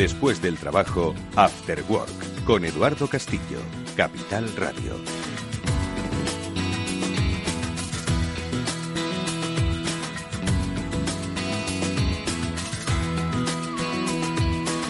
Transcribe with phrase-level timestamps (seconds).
[0.00, 3.60] Después del trabajo, After Work, con Eduardo Castillo,
[3.98, 4.94] Capital Radio.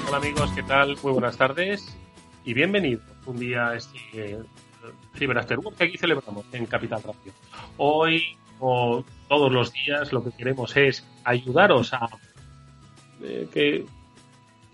[0.06, 0.96] Hola amigos, ¿qué tal?
[1.02, 1.98] Muy buenas tardes
[2.44, 4.38] y bienvenidos un día a este eh,
[5.36, 7.32] After Work que aquí celebramos en Capital Radio.
[7.78, 12.08] Hoy, o todos los días, lo que queremos es ayudaros a
[13.24, 13.86] eh, que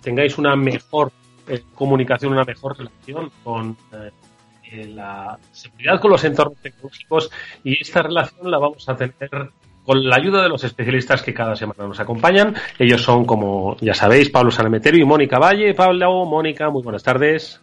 [0.06, 1.10] tengáis una mejor
[1.48, 7.28] eh, comunicación, una mejor relación con eh, la seguridad con los entornos tecnológicos
[7.64, 9.50] y esta relación la vamos a tener
[9.84, 12.54] con la ayuda de los especialistas que cada semana nos acompañan.
[12.78, 15.74] Ellos son, como ya sabéis, Pablo Sanemeterio y Mónica Valle.
[15.74, 17.60] Pablo, Mónica, muy buenas tardes.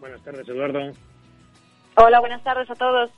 [0.00, 0.80] Buenas tardes, Eduardo.
[1.94, 3.10] Hola, buenas tardes a todos.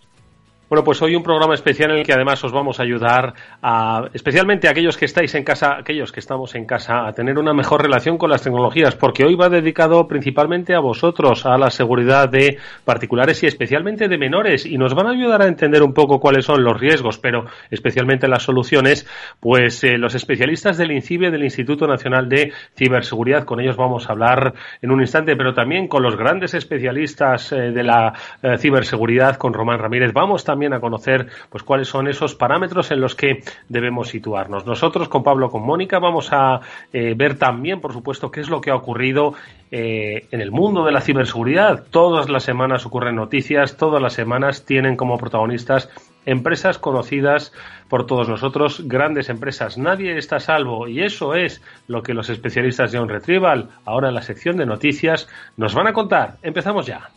[0.70, 4.08] Bueno, pues hoy un programa especial en el que además os vamos a ayudar a,
[4.14, 7.52] especialmente a aquellos que estáis en casa, aquellos que estamos en casa, a tener una
[7.52, 12.28] mejor relación con las tecnologías, porque hoy va dedicado principalmente a vosotros, a la seguridad
[12.28, 16.20] de particulares y especialmente de menores, y nos van a ayudar a entender un poco
[16.20, 19.08] cuáles son los riesgos, pero especialmente las soluciones,
[19.40, 24.12] pues eh, los especialistas del INCIBE, del Instituto Nacional de Ciberseguridad, con ellos vamos a
[24.12, 29.34] hablar en un instante, pero también con los grandes especialistas eh, de la eh, ciberseguridad,
[29.34, 30.12] con Román Ramírez.
[30.12, 34.66] Vamos también a conocer pues cuáles son esos parámetros en los que debemos situarnos.
[34.66, 36.60] Nosotros con Pablo, con Mónica, vamos a
[36.92, 39.34] eh, ver también, por supuesto, qué es lo que ha ocurrido
[39.70, 41.84] eh, en el mundo de la ciberseguridad.
[41.90, 45.90] Todas las semanas ocurren noticias, todas las semanas tienen como protagonistas
[46.26, 47.52] empresas conocidas
[47.88, 49.78] por todos nosotros, grandes empresas.
[49.78, 54.08] Nadie está a salvo y eso es lo que los especialistas de On Retrieval, ahora
[54.08, 56.36] en la sección de noticias, nos van a contar.
[56.42, 57.10] Empezamos ya.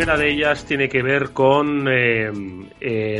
[0.00, 2.32] Primera de ellas tiene que ver con eh,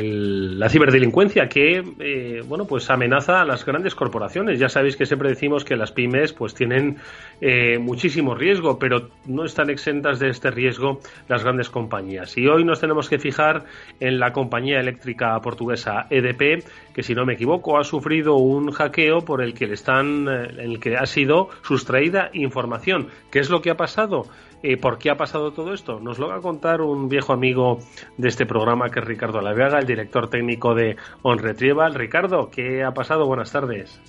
[0.02, 4.58] la ciberdelincuencia que eh, bueno pues amenaza a las grandes corporaciones.
[4.58, 6.96] Ya sabéis que siempre decimos que las pymes pues tienen
[7.42, 12.38] eh, muchísimo riesgo, pero no están exentas de este riesgo las grandes compañías.
[12.38, 13.64] Y hoy nos tenemos que fijar
[14.00, 16.64] en la compañía eléctrica portuguesa EDP,
[16.94, 20.80] que si no me equivoco ha sufrido un hackeo por el que le están, el
[20.80, 23.08] que ha sido sustraída información.
[23.30, 24.24] ¿Qué es lo que ha pasado?
[24.62, 26.00] Eh, ¿Por qué ha pasado todo esto?
[26.00, 27.78] Nos lo va a contar un viejo amigo
[28.18, 31.94] de este programa que es Ricardo Alaviaga, el director técnico de On Retrieval.
[31.94, 33.26] Ricardo, ¿qué ha pasado?
[33.26, 34.00] Buenas tardes.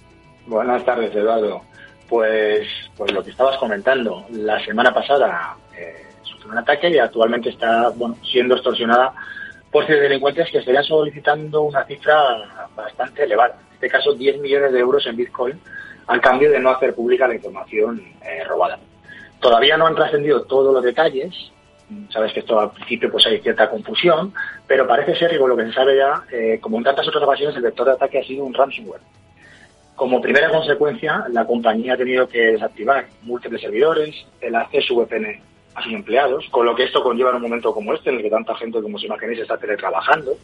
[0.47, 1.61] Buenas tardes, Eduardo.
[2.09, 2.67] Pues,
[2.97, 7.89] pues lo que estabas comentando, la semana pasada eh, sufrió un ataque y actualmente está
[7.95, 9.13] bueno, siendo extorsionada
[9.71, 13.55] por delincuentes que estarían solicitando una cifra bastante elevada.
[13.69, 15.57] En este caso, 10 millones de euros en Bitcoin,
[16.07, 18.77] al cambio de no hacer pública la información eh, robada.
[19.41, 21.51] Todavía no han trascendido todos los detalles,
[22.09, 24.33] sabes que esto al principio pues hay cierta confusión,
[24.67, 27.23] pero parece ser, y con lo que se sabe ya, eh, como en tantas otras
[27.23, 29.01] ocasiones, el vector de ataque ha sido un ransomware.
[29.95, 35.41] Como primera consecuencia, la compañía ha tenido que desactivar múltiples servidores, el acceso VPN
[35.73, 38.21] a sus empleados, con lo que esto conlleva en un momento como este, en el
[38.23, 40.37] que tanta gente, como os imagináis, está teletrabajando,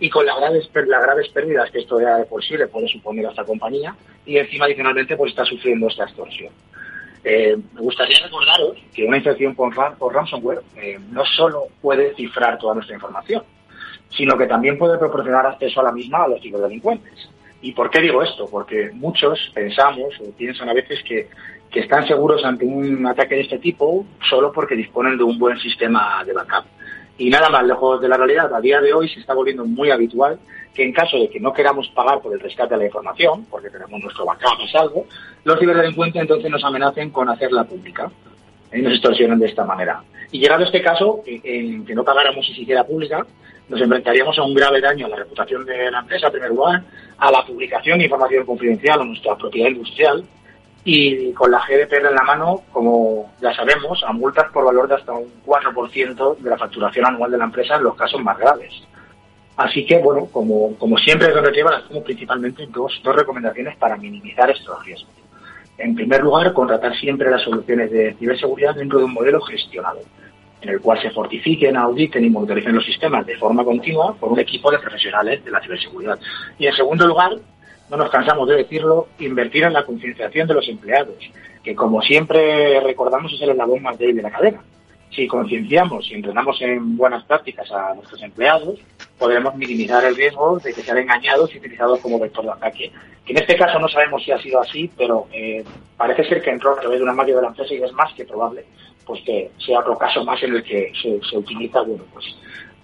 [0.00, 2.86] y con las graves, las graves pérdidas que esto ya de por sí le puede
[2.88, 6.52] suponer a esta compañía, y encima adicionalmente pues está sufriendo esta extorsión.
[7.24, 12.74] Eh, me gustaría recordaros que una infección por, ransomware eh, no solo puede cifrar toda
[12.74, 13.42] nuestra información,
[14.10, 17.28] sino que también puede proporcionar acceso a la misma a los ciberdelincuentes.
[17.60, 18.46] ¿Y por qué digo esto?
[18.48, 21.28] Porque muchos pensamos o piensan a veces que,
[21.70, 25.58] que están seguros ante un ataque de este tipo solo porque disponen de un buen
[25.58, 26.66] sistema de backup.
[27.18, 29.90] Y nada más lejos de la realidad, a día de hoy se está volviendo muy
[29.90, 30.38] habitual
[30.74, 33.70] que en caso de que no queramos pagar por el rescate de la información, porque
[33.70, 35.06] tenemos nuestro backup o algo,
[35.44, 38.10] los ciberdelincuentes entonces nos amenacen con hacerla pública
[38.72, 40.02] y nos extorsionan de esta manera.
[40.30, 43.26] Y llegado a este caso, en que no pagáramos si se pública,
[43.68, 46.82] nos enfrentaríamos a un grave daño a la reputación de la empresa, en primer lugar,
[47.18, 50.24] a la publicación de información confidencial o nuestra propiedad industrial,
[50.84, 54.94] y con la GDPR en la mano, como ya sabemos, a multas por valor de
[54.94, 58.72] hasta un 4% de la facturación anual de la empresa en los casos más graves.
[59.58, 64.48] Así que, bueno, como, como siempre donde lleva, hacemos principalmente dos, dos recomendaciones para minimizar
[64.48, 65.10] estos riesgos.
[65.76, 69.98] En primer lugar, contratar siempre las soluciones de ciberseguridad dentro de un modelo gestionado,
[70.60, 74.38] en el cual se fortifiquen, auditen y monitoricen los sistemas de forma continua por un
[74.38, 76.20] equipo de profesionales de la ciberseguridad.
[76.56, 77.32] Y en segundo lugar,
[77.90, 81.16] no nos cansamos de decirlo, invertir en la concienciación de los empleados,
[81.64, 84.62] que como siempre recordamos es el eslabón más débil de la cadena.
[85.10, 88.78] Si concienciamos y entrenamos en buenas prácticas a nuestros empleados,
[89.18, 92.92] podremos minimizar el riesgo de que sean engañados y utilizados como vector de ataque.
[93.24, 95.64] Que en este caso no sabemos si ha sido así, pero eh,
[95.96, 98.12] parece ser que entró a través de una máquina de la empresa y es más
[98.14, 98.64] que probable
[99.08, 102.26] pues que sea otro caso más en el que se, utiliza bueno, pues,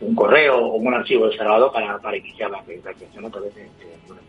[0.00, 4.10] un correo o un archivo descargado para, para iniciar la, la a través de, de
[4.10, 4.20] una.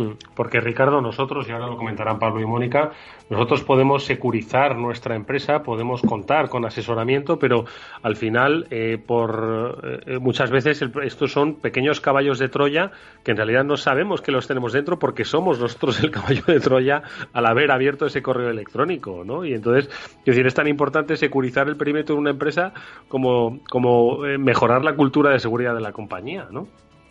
[0.00, 2.92] Mm, porque Ricardo, nosotros, y ahora lo comentarán Pablo y Mónica,
[3.28, 7.66] nosotros podemos securizar nuestra empresa, podemos contar con asesoramiento, pero
[8.02, 12.92] al final, eh, por eh, muchas veces estos son pequeños caballos de Troya
[13.22, 16.60] que en realidad no sabemos que los tenemos dentro porque somos nosotros el caballo de
[16.60, 17.02] Troya
[17.34, 19.44] al haber abierto ese correo electrónico, ¿no?
[19.44, 22.72] Y entonces, es decir, es tan importante securizar el perímetro de una empresa
[23.08, 26.68] como, como eh, mejorar la cultura de seguridad de la compañía, ¿no?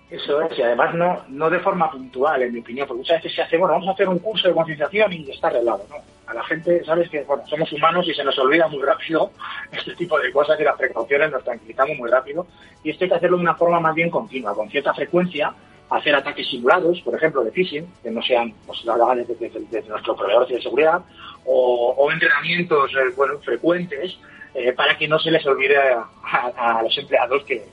[0.10, 3.36] Eso es, y además no, no de forma puntual, en mi opinión, porque muchas veces
[3.36, 5.98] se hace, bueno, vamos a hacer un curso de concienciación y está arreglado, ¿no?
[6.26, 9.32] A la gente, sabes que, bueno, somos humanos y se nos olvida muy rápido
[9.72, 12.48] este tipo de cosas y las precauciones nos tranquilizamos muy rápido,
[12.84, 15.54] y esto hay que hacerlo de una forma más bien continua, con cierta frecuencia,
[15.92, 20.16] hacer ataques simulados, por ejemplo, de phishing, que no sean, pues, la desde, desde, nuestro
[20.16, 21.02] proveedor de seguridad,
[21.46, 24.18] o, entrenamientos, eh, bueno, frecuentes,
[24.54, 27.64] eh, para que no se les olvide a, los empleados que,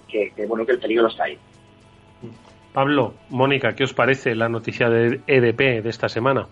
[0.47, 1.39] bueno, que el peligro está ahí.
[2.77, 6.47] Pablo, Mónica, ¿qué os parece la noticia de EDP de esta semana?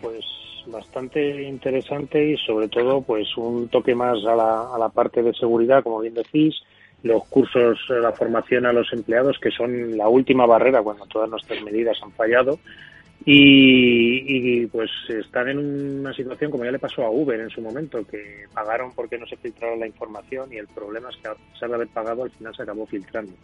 [0.00, 0.24] Pues
[0.68, 5.34] bastante interesante y sobre todo pues un toque más a la, a la parte de
[5.34, 6.54] seguridad, como bien decís,
[7.02, 11.62] los cursos, la formación a los empleados, que son la última barrera cuando todas nuestras
[11.62, 12.58] medidas han fallado.
[13.26, 15.58] Y, pues están en
[16.00, 19.26] una situación como ya le pasó a Uber en su momento, que pagaron porque no
[19.26, 22.30] se filtraba la información y el problema es que a pesar de haber pagado al
[22.30, 23.34] final se acabó filtrando.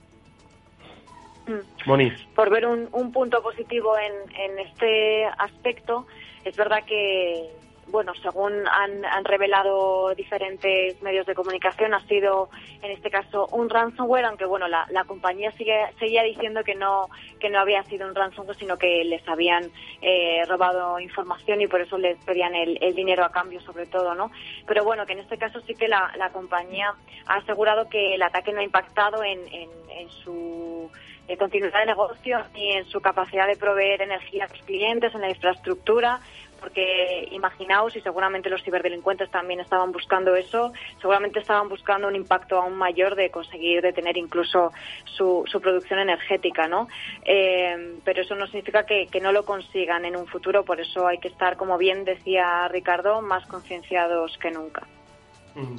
[2.35, 6.07] Por ver un, punto positivo en, en este aspecto,
[6.45, 7.49] es verdad que,
[7.91, 12.49] bueno, según han, revelado diferentes medios de comunicación, ha sido
[12.83, 17.09] en este caso un ransomware, aunque bueno, la, compañía sigue, seguía diciendo que no
[17.41, 19.71] que no había sido un ransomware, sino que les habían
[20.03, 24.31] eh, robado información y por eso les pedían el, dinero a cambio, sobre todo, ¿no?
[24.67, 26.95] Pero bueno, que en este caso sí que la, compañía
[27.27, 30.91] ha asegurado que el ataque no ha impactado en, en su
[31.29, 35.21] de continuidad de negocio y en su capacidad de proveer energía a sus clientes, en
[35.21, 36.21] la infraestructura,
[36.61, 42.59] porque imaginaos, y seguramente los ciberdelincuentes también estaban buscando eso, seguramente estaban buscando un impacto
[42.59, 44.73] aún mayor de conseguir detener incluso
[45.05, 46.89] su, su producción energética, ¿no?
[47.25, 51.07] Eh, pero eso no significa que, que, no lo consigan en un futuro, por eso
[51.07, 54.87] hay que estar, como bien decía Ricardo, más concienciados que nunca.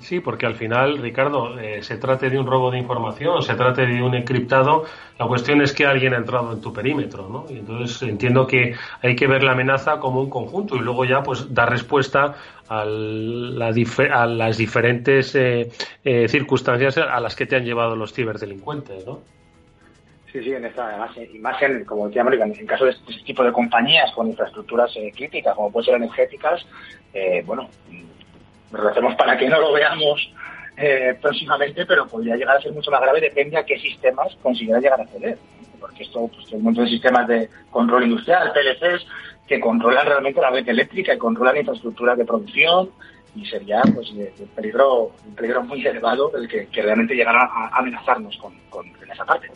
[0.01, 3.85] Sí, porque al final, Ricardo, eh, se trate de un robo de información, se trate
[3.85, 4.83] de un encriptado,
[5.17, 7.45] la cuestión es que alguien ha entrado en tu perímetro, ¿no?
[7.49, 11.23] Y entonces entiendo que hay que ver la amenaza como un conjunto y luego ya
[11.23, 12.35] pues dar respuesta
[12.67, 15.69] a, las diferentes eh,
[16.03, 19.19] eh, circunstancias a las que te han llevado los ciberdelincuentes, ¿no?
[20.31, 23.13] Sí, sí, en esta, además, y más en, como decía América, en caso de este
[23.25, 26.65] tipo de compañías con infraestructuras críticas, como pueden ser energéticas,
[27.45, 27.67] bueno,
[28.71, 30.31] recemos para que no lo veamos
[30.77, 34.79] eh, próximamente, pero podría llegar a ser mucho más grave, depende a qué sistemas consiguiera
[34.79, 35.37] llegar a acceder.
[35.79, 39.05] Porque esto, pues, hay un montón de sistemas de control industrial, PLCs,
[39.47, 42.89] que controlan realmente la red eléctrica y controlan infraestructura de producción
[43.35, 48.37] y sería pues un peligro, un peligro muy elevado el que, realmente llegara a amenazarnos
[48.37, 49.49] con, con en esa parte.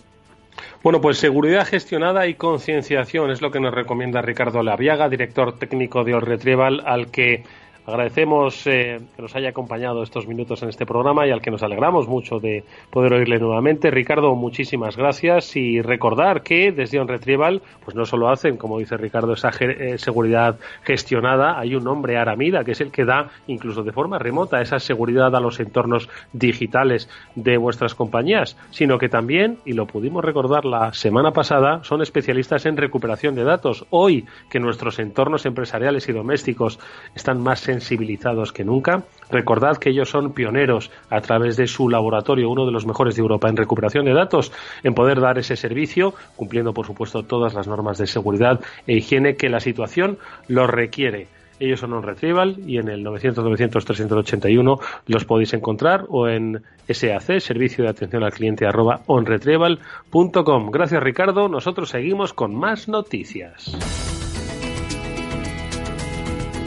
[0.84, 6.04] Bueno, pues seguridad gestionada y concienciación es lo que nos recomienda Ricardo Laviaga, director técnico
[6.04, 7.44] de Retrieval, al que
[7.86, 11.64] Agradecemos eh, que nos haya acompañado estos minutos en este programa y al que nos
[11.64, 13.92] alegramos mucho de poder oírle nuevamente.
[13.92, 18.96] Ricardo, muchísimas gracias y recordar que desde On Retrieval, pues no solo hacen, como dice
[18.96, 23.84] Ricardo, esa eh, seguridad gestionada, hay un hombre Aramida que es el que da, incluso
[23.84, 29.58] de forma remota, esa seguridad a los entornos digitales de vuestras compañías, sino que también,
[29.66, 33.86] y lo pudimos recordar la semana pasada, son especialistas en recuperación de datos.
[33.90, 36.80] Hoy que nuestros entornos empresariales y domésticos
[37.14, 39.04] están más sensibilizados que nunca.
[39.30, 43.22] Recordad que ellos son pioneros a través de su laboratorio, uno de los mejores de
[43.22, 44.52] Europa en recuperación de datos,
[44.84, 49.36] en poder dar ese servicio, cumpliendo por supuesto todas las normas de seguridad e higiene
[49.36, 51.28] que la situación los requiere.
[51.60, 56.62] Ellos son on retrieval y en el 900 900 381 los podéis encontrar o en
[56.90, 60.72] SAC, servicio de atención al cliente arroba onretrieval.com.
[60.72, 63.78] Gracias Ricardo, nosotros seguimos con más noticias.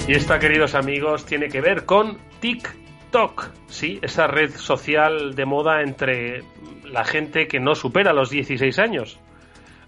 [0.08, 3.48] Y esta, queridos amigos, tiene que ver con TikTok.
[3.66, 6.44] Sí, esa red social de moda entre
[6.84, 9.18] la gente que no supera los 16 años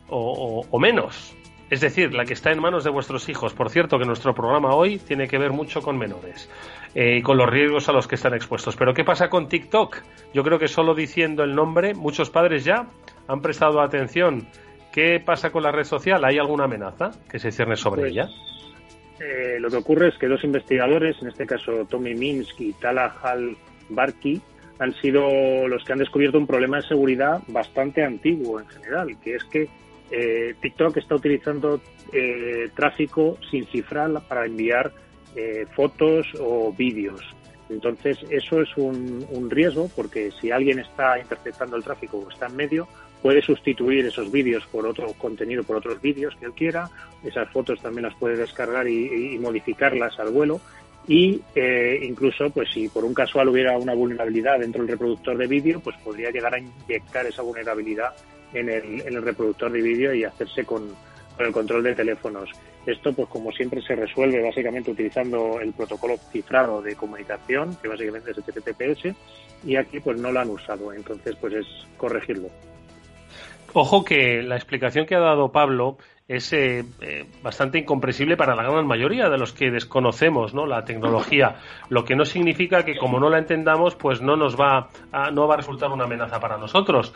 [0.08, 1.36] o, menos.
[1.70, 3.54] Es decir, la que está en manos de vuestros hijos.
[3.54, 6.50] Por cierto, que nuestro programa hoy tiene que ver mucho con menores
[6.96, 8.74] eh, y con los riesgos a los que están expuestos.
[8.74, 9.98] Pero ¿qué pasa con TikTok?
[10.34, 12.88] Yo creo que solo diciendo el nombre, muchos padres ya
[13.28, 14.48] han prestado atención.
[14.90, 16.24] ¿Qué pasa con la red social?
[16.24, 18.28] ¿Hay alguna amenaza que se cierne sobre Pues, ella?
[19.20, 23.16] Eh, lo que ocurre es que dos investigadores, en este caso Tommy Minsky y Tala
[23.22, 23.56] Hal
[23.88, 24.40] Barki,
[24.78, 29.34] han sido los que han descubierto un problema de seguridad bastante antiguo en general, que
[29.34, 29.68] es que
[30.10, 31.80] eh, TikTok está utilizando
[32.12, 34.92] eh, tráfico sin cifrar para enviar
[35.36, 37.20] eh, fotos o vídeos.
[37.68, 42.46] Entonces, eso es un, un riesgo porque si alguien está interceptando el tráfico o está
[42.46, 42.88] en medio,
[43.22, 46.88] puede sustituir esos vídeos por otro contenido, por otros vídeos que él quiera.
[47.24, 50.60] Esas fotos también las puede descargar y, modificarlas al vuelo.
[51.06, 55.46] Y eh, incluso, pues si por un casual hubiera una vulnerabilidad dentro del reproductor de
[55.46, 58.14] vídeo, pues podría llegar a inyectar esa vulnerabilidad
[58.52, 60.94] en el, el reproductor de vídeo y hacerse con,
[61.36, 62.50] con el control de teléfonos.
[62.84, 68.30] Esto, pues como siempre, se resuelve básicamente utilizando el protocolo cifrado de comunicación, que básicamente
[68.30, 69.14] es HTTPS,
[69.64, 70.92] y aquí pues no lo han usado.
[70.92, 72.48] Entonces, pues es corregirlo.
[73.74, 78.62] Ojo que la explicación que ha dado Pablo es eh, eh, bastante incomprensible para la
[78.62, 80.66] gran mayoría de los que desconocemos ¿no?
[80.66, 81.56] la tecnología,
[81.88, 84.88] lo que no significa que como no la entendamos, pues no nos va
[85.32, 87.14] no va a resultar una amenaza para nosotros.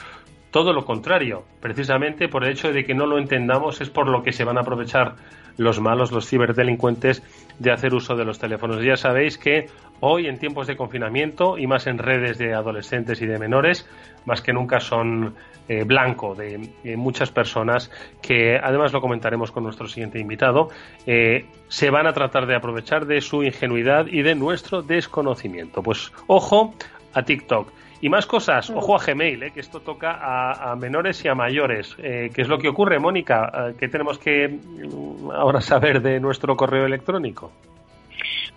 [0.52, 4.22] Todo lo contrario, precisamente por el hecho de que no lo entendamos es por lo
[4.22, 5.14] que se van a aprovechar
[5.56, 7.22] los malos, los ciberdelincuentes,
[7.58, 8.84] de hacer uso de los teléfonos.
[8.84, 13.26] Ya sabéis que hoy, en tiempos de confinamiento y más en redes de adolescentes y
[13.26, 13.88] de menores,
[14.26, 15.34] más que nunca son
[15.68, 16.68] eh, blanco de
[16.98, 17.90] muchas personas
[18.20, 20.68] que, además lo comentaremos con nuestro siguiente invitado,
[21.06, 25.82] eh, se van a tratar de aprovechar de su ingenuidad y de nuestro desconocimiento.
[25.82, 26.74] Pues ojo
[27.14, 27.72] a TikTok.
[28.02, 31.36] Y más cosas, ojo a Gmail, eh, que esto toca a, a, menores y a
[31.36, 31.94] mayores.
[31.98, 33.48] Eh, ¿Qué es lo que ocurre, Mónica?
[33.54, 37.52] Eh, ¿Qué tenemos que mm, ahora saber de nuestro correo electrónico?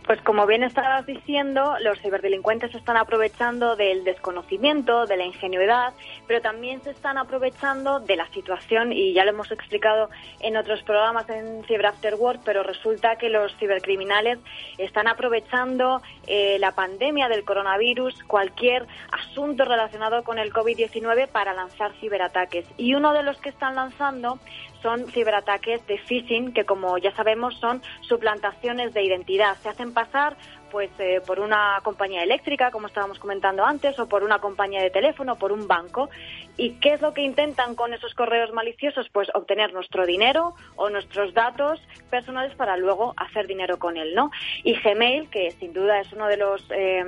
[0.06, 5.94] Pues como bien estabas diciendo, los ciberdelincuentes se están aprovechando del desconocimiento, de la ingenuidad,
[6.28, 10.84] pero también se están aprovechando de la situación, y ya lo hemos explicado en otros
[10.84, 14.38] programas en Cyber After pero resulta que los cibercriminales
[14.78, 21.94] están aprovechando eh, la pandemia del coronavirus, cualquier asunto relacionado con el COVID-19 para lanzar
[22.00, 22.68] ciberataques.
[22.78, 24.38] Y uno de los que están lanzando
[24.86, 29.58] son ciberataques de phishing, que como ya sabemos son suplantaciones de identidad.
[29.64, 30.38] Se hacen pasar
[30.70, 34.92] pues eh, por una compañía eléctrica, como estábamos comentando antes, o por una compañía de
[34.92, 36.10] teléfono, por un banco.
[36.56, 39.08] ¿Y qué es lo que intentan con esos correos maliciosos?
[39.12, 44.30] Pues obtener nuestro dinero o nuestros datos personales para luego hacer dinero con él, ¿no?
[44.64, 47.04] Y Gmail, que sin duda es uno de los eh,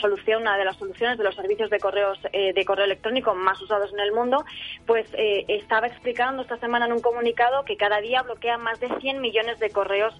[0.00, 3.60] solución, una de las soluciones de los servicios de correos eh, de correo electrónico más
[3.60, 4.44] usados en el mundo,
[4.86, 8.88] pues eh, estaba explicando esta semana en un comunicado que cada día bloquea más de
[9.00, 10.14] 100 millones de correos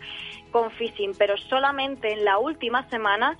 [0.50, 3.36] con phishing, pero solamente en la última semana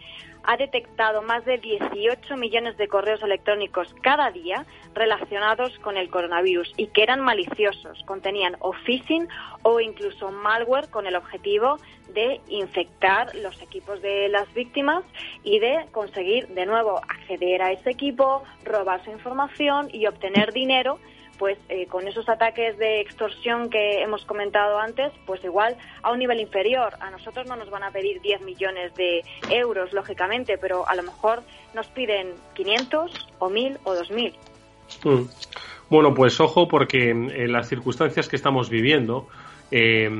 [0.48, 4.64] ha detectado más de 18 millones de correos electrónicos cada día
[4.94, 9.28] relacionados con el coronavirus y que eran maliciosos, contenían o phishing
[9.62, 11.76] o incluso malware con el objetivo
[12.14, 15.04] de infectar los equipos de las víctimas
[15.44, 20.98] y de conseguir de nuevo acceder a ese equipo, robar su información y obtener dinero
[21.38, 26.18] pues eh, con esos ataques de extorsión que hemos comentado antes, pues igual a un
[26.18, 26.94] nivel inferior.
[27.00, 31.02] A nosotros no nos van a pedir 10 millones de euros, lógicamente, pero a lo
[31.02, 31.42] mejor
[31.74, 34.34] nos piden 500 o 1000 o 2000.
[35.04, 35.22] Mm.
[35.90, 39.26] Bueno, pues ojo porque en las circunstancias que estamos viviendo,
[39.70, 40.10] eh,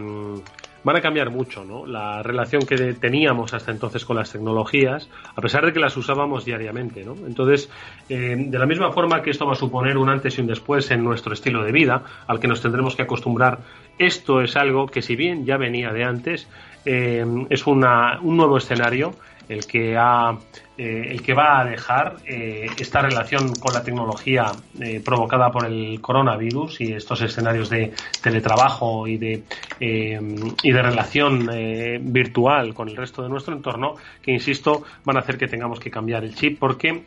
[0.85, 1.87] van a cambiar mucho ¿no?
[1.87, 6.44] la relación que teníamos hasta entonces con las tecnologías, a pesar de que las usábamos
[6.44, 7.04] diariamente.
[7.04, 7.14] ¿no?
[7.26, 7.70] Entonces,
[8.08, 10.90] eh, de la misma forma que esto va a suponer un antes y un después
[10.90, 13.58] en nuestro estilo de vida, al que nos tendremos que acostumbrar,
[13.99, 16.49] esto es algo que si bien ya venía de antes,
[16.85, 19.14] eh, es una, un nuevo escenario
[19.49, 20.37] el que ha
[20.76, 25.67] eh, el que va a dejar eh, esta relación con la tecnología eh, provocada por
[25.67, 29.43] el coronavirus y estos escenarios de teletrabajo y de
[29.81, 31.49] y de relación
[32.00, 35.90] virtual con el resto de nuestro entorno que insisto van a hacer que tengamos que
[35.90, 37.02] cambiar el chip porque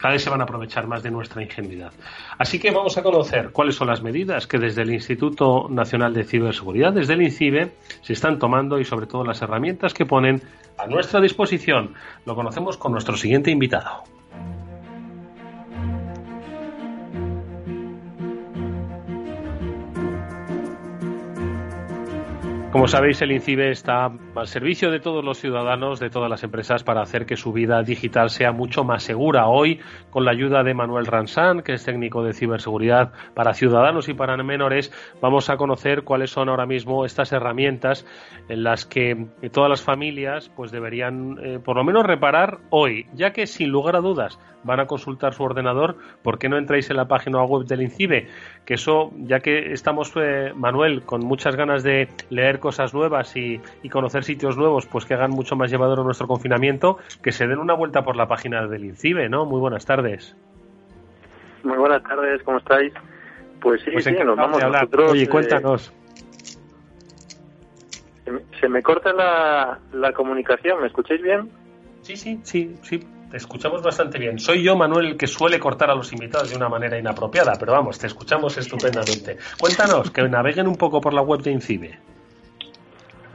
[0.00, 1.92] cada vez se van a aprovechar más de nuestra ingenuidad.
[2.38, 6.24] Así que vamos a conocer cuáles son las medidas que desde el Instituto Nacional de
[6.24, 10.42] Ciberseguridad, desde el INCIBE, se están tomando y sobre todo las herramientas que ponen
[10.78, 11.94] a nuestra disposición.
[12.24, 14.04] Lo conocemos con nuestro siguiente invitado.
[22.72, 26.84] Como sabéis, el INCIBE está al servicio de todos los ciudadanos, de todas las empresas,
[26.84, 29.48] para hacer que su vida digital sea mucho más segura.
[29.48, 34.14] Hoy, con la ayuda de Manuel Ransán, que es técnico de ciberseguridad para ciudadanos y
[34.14, 38.06] para menores, vamos a conocer cuáles son ahora mismo estas herramientas
[38.48, 43.32] en las que todas las familias pues deberían eh, por lo menos reparar hoy, ya
[43.32, 46.96] que sin lugar a dudas van a consultar su ordenador, ¿por qué no entráis en
[46.96, 48.28] la página web del INCIBE?
[48.64, 53.60] Que eso, ya que estamos, eh, Manuel, con muchas ganas de leer cosas nuevas y,
[53.90, 57.74] conocer sitios nuevos, pues que hagan mucho más llevadero nuestro confinamiento, que se den una
[57.74, 59.46] vuelta por la página del INCIBE, ¿no?
[59.46, 60.36] Muy buenas tardes.
[61.64, 62.92] Muy buenas tardes, ¿cómo estáis?
[63.60, 65.12] Pues sí, pues sí, nos vamos nosotros.
[65.12, 65.92] Oye, eh, cuéntanos.
[68.60, 71.50] se, me, corta la, la comunicación, ¿me escucháis bien?
[72.02, 73.00] Sí, sí, sí, sí,
[73.30, 74.38] te escuchamos bastante bien.
[74.38, 77.72] Soy yo, Manuel, el que suele cortar a los invitados de una manera inapropiada, pero
[77.72, 79.38] vamos, te escuchamos estupendamente.
[79.58, 81.98] Cuéntanos, que naveguen un poco por la web de INCIBE.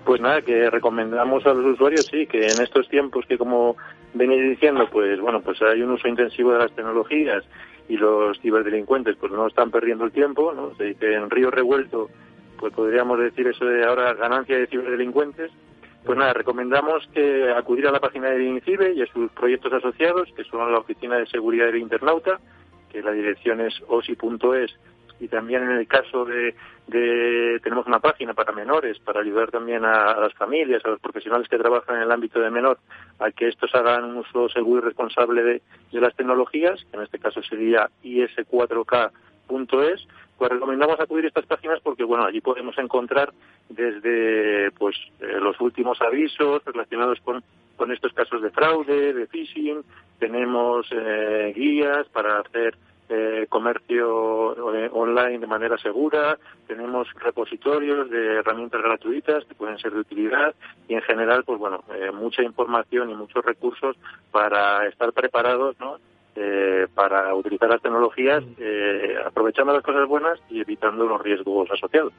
[0.03, 3.75] Pues nada, que recomendamos a los usuarios, sí, que en estos tiempos que como
[4.13, 7.43] venís diciendo, pues bueno, pues hay un uso intensivo de las tecnologías
[7.87, 10.71] y los ciberdelincuentes pues no están perdiendo el tiempo, ¿no?
[10.77, 12.09] que en Río Revuelto,
[12.57, 15.51] pues podríamos decir eso de ahora ganancia de ciberdelincuentes.
[16.05, 20.29] Pues nada, recomendamos que acudir a la página de INCIBE y a sus proyectos asociados,
[20.35, 22.39] que son la Oficina de Seguridad del Internauta,
[22.91, 24.75] que la dirección es osi.es
[25.19, 26.53] y también en el caso de,
[27.63, 31.57] tenemos una página para menores para ayudar también a, las familias, a los profesionales que
[31.57, 32.77] trabajan en el ámbito de menor
[33.17, 37.17] a que estos hagan un uso seguro y responsable de, las tecnologías, que en este
[37.17, 40.07] caso sería is4k.es,
[40.37, 43.33] pues recomendamos acudir a estas páginas porque bueno allí podemos encontrar
[43.69, 47.43] desde pues eh, los últimos avisos relacionados con
[47.75, 49.83] con estos casos de fraude, de phishing,
[50.19, 52.77] tenemos eh, guías para hacer
[53.07, 59.93] eh, comercio eh, online de manera segura, tenemos repositorios de herramientas gratuitas que pueden ser
[59.93, 60.55] de utilidad
[60.87, 63.95] y en general, pues bueno, eh, mucha información y muchos recursos
[64.31, 65.97] para estar preparados, ¿no?
[66.93, 68.43] Para utilizar las tecnologías,
[69.25, 72.13] aprovechando las cosas buenas y evitando los riesgos asociados.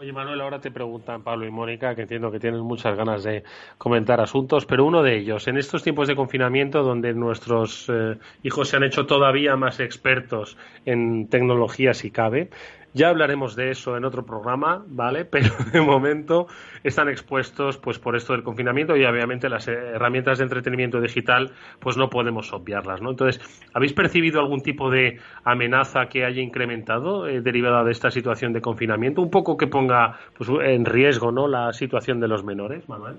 [0.00, 3.44] Oye, Manuel, ahora te preguntan Pablo y Mónica, que entiendo que tienen muchas ganas de
[3.76, 8.70] comentar asuntos, pero uno de ellos, en estos tiempos de confinamiento donde nuestros eh, hijos
[8.70, 12.48] se han hecho todavía más expertos en tecnología si cabe,
[12.92, 15.24] ya hablaremos de eso en otro programa, ¿vale?
[15.30, 16.46] Pero de momento
[16.82, 21.96] están expuestos pues por esto del confinamiento y obviamente las herramientas de entretenimiento digital pues
[21.96, 23.10] no podemos obviarlas, ¿no?
[23.10, 23.40] Entonces,
[23.74, 28.60] ¿habéis percibido algún tipo de amenaza que haya incrementado eh, derivada de esta situación de
[28.60, 29.22] confinamiento?
[29.22, 31.48] Un poco que ponga pues, en riesgo, ¿no?
[31.48, 33.16] La situación de los menores, Manuel.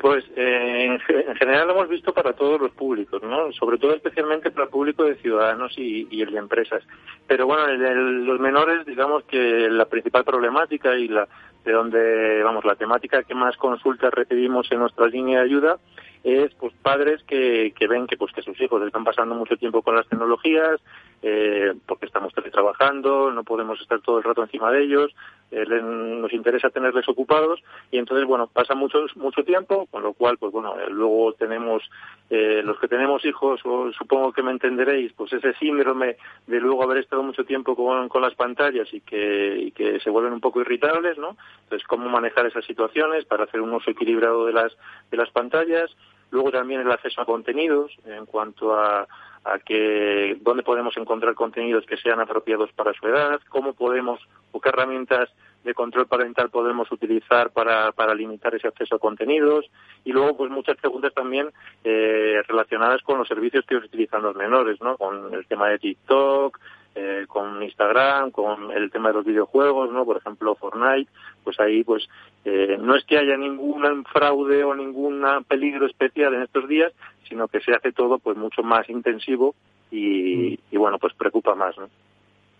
[0.00, 3.52] Pues eh, en, general lo hemos visto para todos los públicos, ¿no?
[3.52, 6.82] Sobre todo especialmente para el público de ciudadanos y, el de empresas.
[7.26, 11.28] Pero bueno, el, los menores, digamos que la principal problemática y la
[11.66, 15.76] de donde, vamos, la temática que más consultas recibimos en nuestra línea de ayuda
[16.24, 19.82] es pues padres que, que ven que pues que sus hijos están pasando mucho tiempo
[19.82, 20.80] con las tecnologías
[21.22, 25.14] eh, porque estamos trabajando no podemos estar todo el rato encima de ellos
[25.50, 30.38] eh, nos interesa tenerles ocupados y entonces bueno pasa mucho mucho tiempo con lo cual
[30.38, 31.82] pues bueno eh, luego tenemos
[32.30, 36.84] eh, los que tenemos hijos o supongo que me entenderéis pues ese síndrome de luego
[36.84, 40.40] haber estado mucho tiempo con, con las pantallas y que, y que se vuelven un
[40.40, 44.72] poco irritables no entonces cómo manejar esas situaciones para hacer un uso equilibrado de las
[45.10, 45.90] de las pantallas
[46.30, 49.06] luego también el acceso a contenidos en cuanto a
[49.44, 54.20] a que dónde podemos encontrar contenidos que sean apropiados para su edad, cómo podemos
[54.52, 55.30] o qué herramientas
[55.64, 59.70] de control parental podemos utilizar para, para limitar ese acceso a contenidos
[60.04, 61.50] y luego pues muchas preguntas también
[61.84, 64.96] eh, relacionadas con los servicios que utilizan los menores, ¿no?
[64.96, 66.58] Con el tema de TikTok,
[66.94, 70.04] eh, con Instagram, con el tema de los videojuegos, ¿no?
[70.04, 71.10] Por ejemplo, Fortnite,
[71.44, 72.08] pues ahí pues
[72.44, 76.92] eh, no es que haya ningún fraude o ningún peligro especial en estos días,
[77.28, 79.54] sino que se hace todo pues mucho más intensivo
[79.90, 80.78] y, mm.
[80.78, 81.88] bueno, pues preocupa más, ¿no?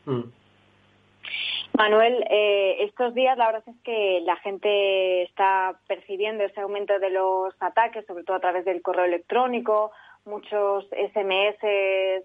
[0.06, 0.32] Mm.
[1.76, 7.10] Manuel, eh, estos días la verdad es que la gente está percibiendo ese aumento de
[7.10, 9.92] los ataques, sobre todo a través del correo electrónico,
[10.24, 12.24] muchos SMS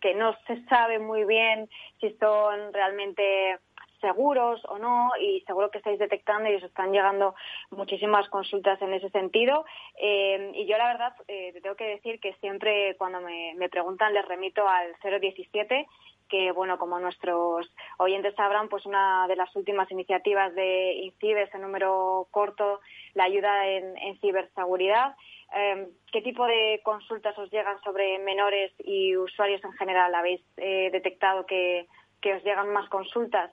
[0.00, 1.68] que no se sabe muy bien
[2.00, 3.58] si son realmente
[4.00, 7.34] seguros o no y seguro que estáis detectando y os están llegando
[7.70, 9.64] muchísimas consultas en ese sentido.
[10.00, 13.68] Eh, y yo la verdad eh, te tengo que decir que siempre cuando me, me
[13.68, 15.86] preguntan les remito al 017
[16.30, 21.58] que, bueno, como nuestros oyentes sabrán, pues una de las últimas iniciativas de INCIBE, ese
[21.58, 22.80] número corto,
[23.14, 25.16] la ayuda en, ciberseguridad.
[25.52, 30.14] Em, ¿Qué tipo de consultas os llegan sobre menores y usuarios en general?
[30.14, 31.86] ¿Habéis eh, detectado que,
[32.24, 33.50] os llegan más consultas?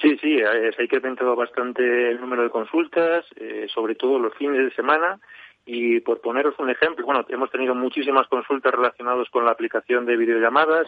[0.00, 4.58] Sí, sí, se ha incrementado bastante el número de consultas, eh, sobre todo los fines
[4.58, 5.18] de semana.
[5.66, 10.16] Y por poneros un ejemplo, bueno, hemos tenido muchísimas consultas relacionadas con la aplicación de
[10.16, 10.86] videollamadas,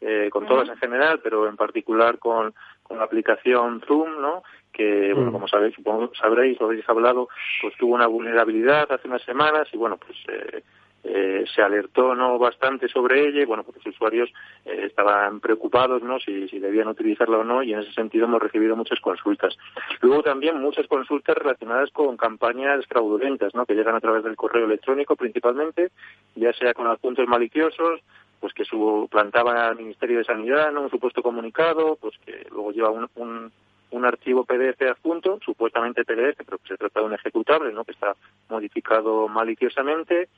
[0.00, 4.42] eh, con todas en general, pero en particular con, con la aplicación Zoom, ¿no?
[4.72, 7.28] Que, bueno, como sabéis, supongo sabréis, lo habéis hablado,
[7.60, 10.62] pues tuvo una vulnerabilidad hace unas semanas y, bueno, pues eh,
[11.02, 14.28] eh, se alertó no bastante sobre ella y bueno pues los usuarios
[14.66, 18.42] eh, estaban preocupados no si, si, debían utilizarla o no y en ese sentido hemos
[18.42, 19.56] recibido muchas consultas.
[20.02, 24.66] Luego también muchas consultas relacionadas con campañas fraudulentas no que llegan a través del correo
[24.66, 25.90] electrónico principalmente
[26.34, 28.00] ya sea con apuntes maliciosos
[28.38, 32.90] pues que suplantaban al Ministerio de Sanidad no un supuesto comunicado pues que luego lleva
[32.90, 33.50] un, un
[33.90, 37.84] un archivo PDF adjunto, supuestamente PDF, pero que se trata de un ejecutable, ¿no?
[37.84, 38.14] que está
[38.48, 40.28] modificado maliciosamente,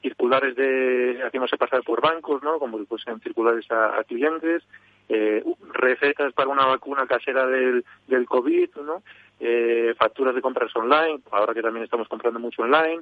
[0.00, 2.58] circulares de haciéndose pasar por bancos, ¿no?
[2.58, 4.62] Como pues en circulares a, clientes,
[5.08, 5.42] eh,
[5.72, 9.02] recetas para una vacuna casera del, del COVID, ¿no?
[9.40, 13.00] Eh, facturas de compras online, ahora que también estamos comprando mucho online,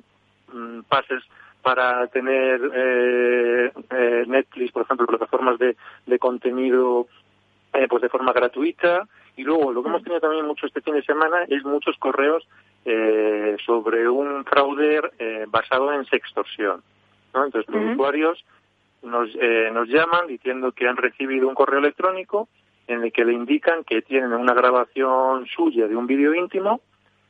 [0.52, 1.22] mm, pases
[1.62, 7.08] para tener eh, eh, Netflix, por ejemplo, plataformas de, de contenido
[7.72, 9.08] eh, pues de forma gratuita.
[9.36, 12.46] Y luego lo que hemos tenido también mucho este fin de semana es muchos correos
[12.84, 16.82] eh, sobre un fraude eh, basado en sextorsión.
[17.34, 17.44] ¿no?
[17.44, 18.44] Entonces, los usuarios
[19.02, 22.48] nos, eh, nos llaman diciendo que han recibido un correo electrónico
[22.88, 26.80] en el que le indican que tienen una grabación suya de un vídeo íntimo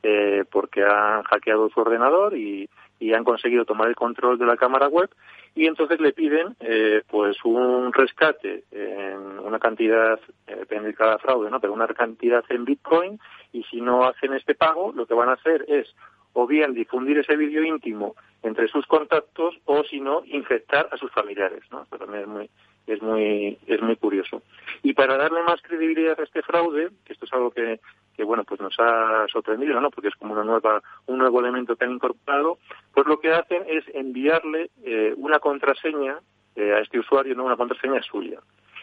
[0.02, 4.56] eh, porque han hackeado su ordenador y, y han conseguido tomar el control de la
[4.56, 5.10] cámara web
[5.54, 11.18] y entonces le piden eh, pues un rescate en una cantidad, eh, depende de cada
[11.18, 11.60] fraude, ¿no?
[11.60, 13.18] pero una cantidad en Bitcoin
[13.52, 15.94] y si no hacen este pago lo que van a hacer es
[16.34, 21.10] o bien difundir ese vídeo íntimo entre sus contactos o si no infectar a sus
[21.10, 21.84] familiares, ¿no?
[21.84, 22.50] Eso también es muy
[22.86, 24.42] es muy es muy curioso.
[24.82, 27.80] Y para darle más credibilidad a este fraude, que esto es algo que,
[28.16, 29.90] que bueno, pues nos ha sorprendido, ¿no?
[29.90, 32.58] Porque es como una nueva un nuevo elemento que han incorporado,
[32.94, 36.18] pues lo que hacen es enviarle eh, una contraseña
[36.54, 38.40] eh, a este usuario, no una contraseña suya.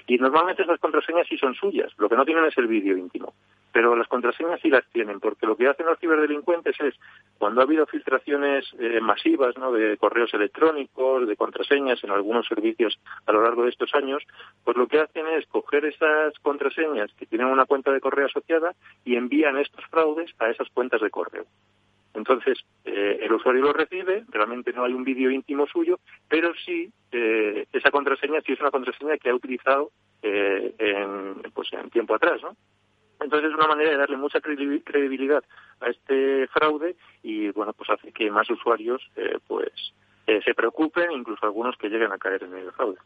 [0.07, 3.33] Y normalmente esas contraseñas sí son suyas, lo que no tienen es el vídeo íntimo.
[3.71, 6.95] Pero las contraseñas sí las tienen, porque lo que hacen los ciberdelincuentes es,
[7.37, 9.71] cuando ha habido filtraciones eh, masivas ¿no?
[9.71, 14.23] de correos electrónicos, de contraseñas en algunos servicios a lo largo de estos años,
[14.63, 18.73] pues lo que hacen es coger esas contraseñas que tienen una cuenta de correo asociada
[19.05, 21.45] y envían estos fraudes a esas cuentas de correo.
[22.13, 26.91] Entonces, eh, el usuario lo recibe, realmente no hay un vídeo íntimo suyo, pero sí
[27.11, 32.15] eh, esa contraseña sí es una contraseña que ha utilizado eh, en, pues, en tiempo
[32.15, 32.55] atrás, ¿no?
[33.19, 35.43] Entonces es una manera de darle mucha credibilidad
[35.79, 39.71] a este fraude y, bueno, pues hace que más usuarios, eh, pues,
[40.27, 42.97] eh, se preocupen, incluso algunos que lleguen a caer en el fraude.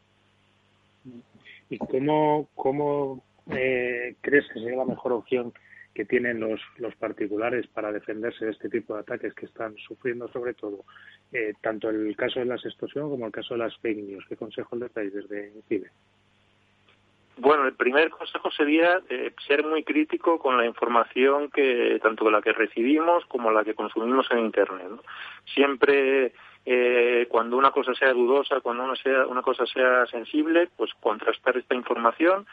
[1.69, 5.53] ¿Y cómo, cómo eh, crees que sería la mejor opción
[5.97, 10.27] que tienen los, los particulares para defenderse de este tipo de ataques que están sufriendo
[10.27, 10.85] sobre todo,
[11.33, 14.23] eh, tanto el caso de la extorsión como el caso de las fake news.
[14.29, 15.89] ¿Qué consejo le dais desde CIBE?
[17.37, 22.43] Bueno, el primer consejo sería eh, ser muy crítico con la información que tanto la
[22.43, 24.91] que recibimos como la que consumimos en Internet.
[25.55, 26.33] Siempre
[26.69, 31.55] eh, cuando una cosa sea dudosa, cuando una, sea, una cosa sea sensible, pues contrastar
[31.55, 32.45] esta información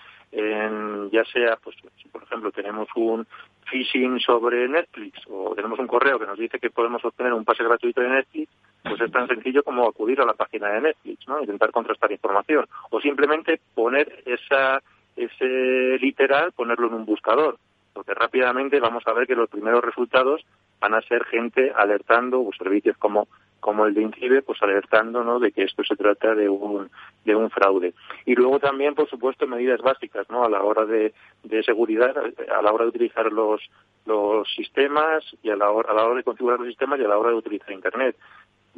[1.11, 3.27] ya sea, pues, si por ejemplo tenemos un
[3.71, 7.63] phishing sobre Netflix o tenemos un correo que nos dice que podemos obtener un pase
[7.63, 8.51] gratuito de Netflix,
[8.83, 11.41] pues es tan sencillo como acudir a la página de Netflix, ¿no?
[11.41, 14.83] Intentar contrastar información o simplemente poner esa
[15.17, 17.57] ese literal, ponerlo en un buscador,
[17.93, 20.45] porque rápidamente vamos a ver que los primeros resultados
[20.81, 23.29] van a ser gente alertando o servicios como
[23.65, 25.39] como el de INCIBE, pues alertando ¿no?
[25.39, 26.91] de que esto se trata de un,
[27.25, 27.95] de un fraude.
[28.27, 30.45] Y luego también, por supuesto, medidas básicas ¿no?
[30.45, 33.63] a la hora de, de seguridad, a la hora de utilizar los,
[34.05, 37.09] los sistemas y a la, hora, a la hora de configurar los sistemas y a
[37.09, 38.17] la hora de utilizar Internet.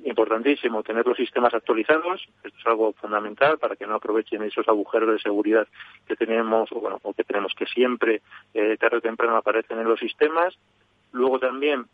[0.05, 5.11] Importantísimo tener los sistemas actualizados, esto es algo fundamental para que no aprovechen esos agujeros
[5.11, 5.67] de seguridad
[6.07, 8.23] que tenemos o, bueno, o que tenemos que siempre,
[8.55, 10.57] eh, tarde o temprano, aparecen en los sistemas.
[11.11, 11.87] Luego también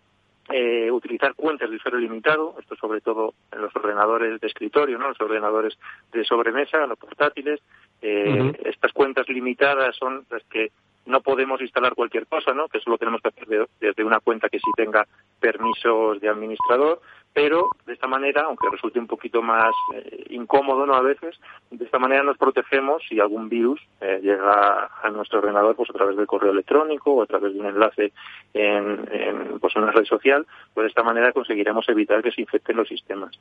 [0.52, 5.08] eh, utilizar cuentas de usuario limitado, esto sobre todo en los ordenadores de escritorio, ¿no?
[5.08, 5.78] los ordenadores
[6.12, 7.60] de sobremesa, los portátiles.
[8.00, 10.70] Eh, Estas cuentas limitadas son las que
[11.06, 12.68] no podemos instalar cualquier cosa, ¿no?
[12.68, 15.06] que solo tenemos que hacer desde una cuenta que sí tenga
[15.40, 17.00] permisos de administrador
[17.34, 20.94] pero de esta manera, aunque resulte un poquito más eh, incómodo ¿no?
[20.94, 21.38] a veces,
[21.70, 25.94] de esta manera nos protegemos si algún virus eh, llega a nuestro ordenador pues a
[25.94, 28.12] través del correo electrónico o a través de un enlace
[28.52, 32.76] en, en pues una red social, pues de esta manera conseguiremos evitar que se infecten
[32.76, 33.38] los sistemas.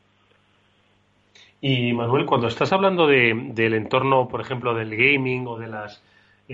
[1.59, 6.01] Y Manuel, cuando estás hablando de, del entorno, por ejemplo, del gaming o de las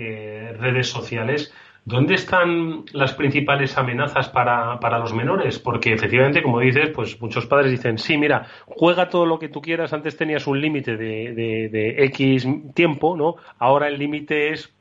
[0.00, 1.52] eh, redes sociales,
[1.84, 5.58] ¿dónde están las principales amenazas para, para, los menores?
[5.58, 9.60] Porque efectivamente, como dices, pues muchos padres dicen, sí, mira, juega todo lo que tú
[9.60, 13.36] quieras, antes tenías un límite de, de, de X tiempo, ¿no?
[13.58, 14.72] Ahora el límite es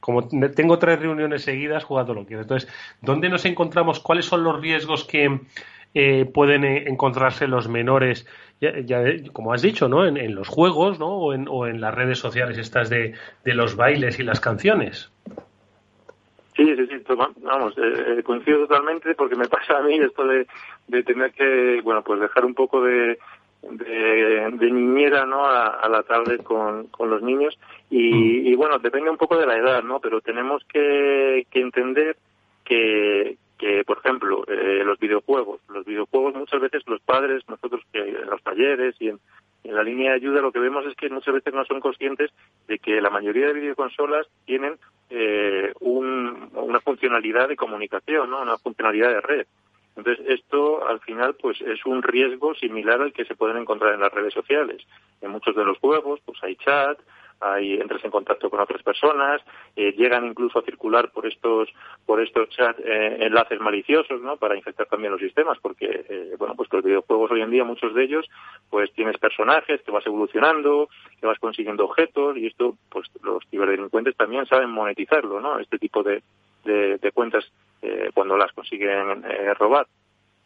[0.00, 4.00] como tengo tres reuniones seguidas, jugando lo que Entonces, ¿dónde nos encontramos?
[4.00, 5.40] ¿Cuáles son los riesgos que
[5.94, 8.26] eh, pueden eh, encontrarse los menores?
[8.60, 9.00] Ya,
[9.32, 10.04] como has dicho, ¿no?
[10.04, 11.08] En, los juegos, ¿no?
[11.08, 15.12] O en, o en, las redes sociales estas de, de, los bailes y las canciones.
[16.56, 20.46] Sí, sí, sí, vamos, eh, coincido totalmente porque me pasa a mí esto de,
[20.88, 23.16] de tener que, bueno, pues dejar un poco de,
[23.62, 27.58] de, niñera no a, la tarde con, con los niños
[27.90, 28.46] y, mm.
[28.46, 32.16] y, bueno depende un poco de la edad no pero tenemos que, que entender
[32.64, 35.60] que, que por ejemplo eh, los videojuegos
[36.48, 39.20] muchas veces los padres nosotros que en los talleres y en,
[39.64, 42.30] en la línea de ayuda lo que vemos es que muchas veces no son conscientes
[42.66, 44.78] de que la mayoría de videoconsolas tienen
[45.10, 49.46] eh, un, una funcionalidad de comunicación no una funcionalidad de red
[49.96, 54.00] entonces, esto al final pues es un riesgo similar al que se pueden encontrar en
[54.00, 54.80] las redes sociales.
[55.20, 57.00] En muchos de los juegos pues hay chat,
[57.40, 59.40] hay entras en contacto con otras personas,
[59.76, 61.68] eh, llegan incluso a circular por estos
[62.06, 64.36] por estos chats eh, enlaces maliciosos, ¿no?
[64.36, 67.94] Para infectar también los sistemas, porque eh, bueno, pues los videojuegos hoy en día muchos
[67.94, 68.26] de ellos
[68.70, 70.88] pues tienes personajes que vas evolucionando,
[71.20, 75.58] que vas consiguiendo objetos y esto pues los ciberdelincuentes también saben monetizarlo, ¿no?
[75.58, 76.22] Este tipo de
[76.64, 77.44] de, cuentas
[77.82, 79.86] eh, cuando las consiguen eh, robar.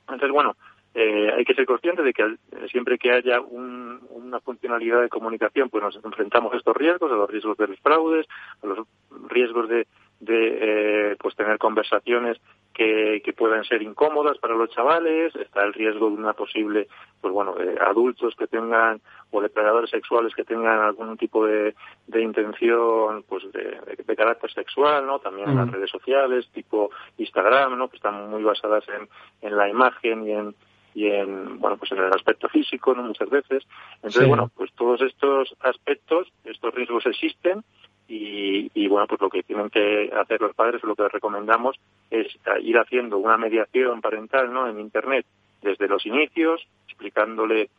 [0.02, 0.56] Entonces, bueno,
[0.94, 2.36] eh, hay que ser consciente de que
[2.70, 7.30] siempre que haya una funcionalidad de comunicación, pues nos enfrentamos a estos riesgos, a los
[7.30, 8.26] riesgos de los fraudes,
[8.62, 8.86] a los
[9.28, 9.86] riesgos de,
[10.20, 12.38] de pues tener conversaciones
[12.72, 16.88] que, que, puedan ser incómodas para los chavales, está el riesgo de una posible,
[17.20, 19.00] pues bueno, de adultos que tengan
[19.30, 21.74] o depredadores sexuales que tengan algún tipo de,
[22.06, 25.18] de intención, pues de, de, carácter sexual, ¿no?
[25.18, 25.72] También en las mm.
[25.72, 27.88] redes sociales, tipo Instagram, ¿no?
[27.88, 29.08] Que están muy basadas en,
[29.40, 30.54] en la imagen y en
[30.94, 33.64] y en bueno pues en el aspecto físico no muchas veces
[33.96, 37.64] entonces bueno pues todos estos aspectos estos riesgos existen
[38.08, 41.76] y, y, bueno, pues lo que tienen que hacer los padres, lo que recomendamos
[42.10, 42.26] es
[42.60, 44.68] ir haciendo una mediación parental ¿no?
[44.68, 45.24] en Internet
[45.62, 47.70] desde los inicios, explicándole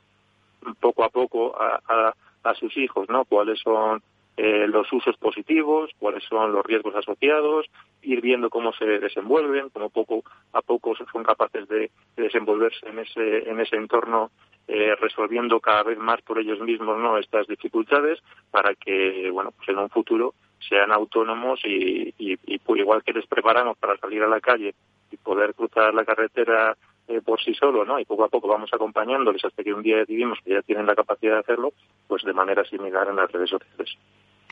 [0.80, 3.26] poco a poco a, a, a sus hijos ¿no?
[3.26, 4.02] cuáles son
[4.37, 7.67] eh, los usos positivos, cuáles son los riesgos asociados,
[8.01, 12.99] ir viendo cómo se desenvuelven, cómo poco a poco son capaces de, de desenvolverse en
[12.99, 14.31] ese, en ese entorno
[14.67, 18.19] eh, resolviendo cada vez más por ellos mismos no estas dificultades
[18.49, 20.35] para que bueno pues en un futuro
[20.69, 24.73] sean autónomos y, y, igual que les preparamos para salir a la calle
[25.11, 27.99] y poder cruzar la carretera eh, por sí solo, ¿no?
[27.99, 30.95] Y poco a poco vamos acompañándoles hasta que un día decidimos que ya tienen la
[30.95, 31.73] capacidad de hacerlo,
[32.07, 33.97] pues de manera similar en las redes sociales.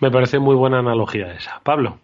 [0.01, 1.61] Me parece muy buena analogía esa.
[1.63, 1.97] Pablo.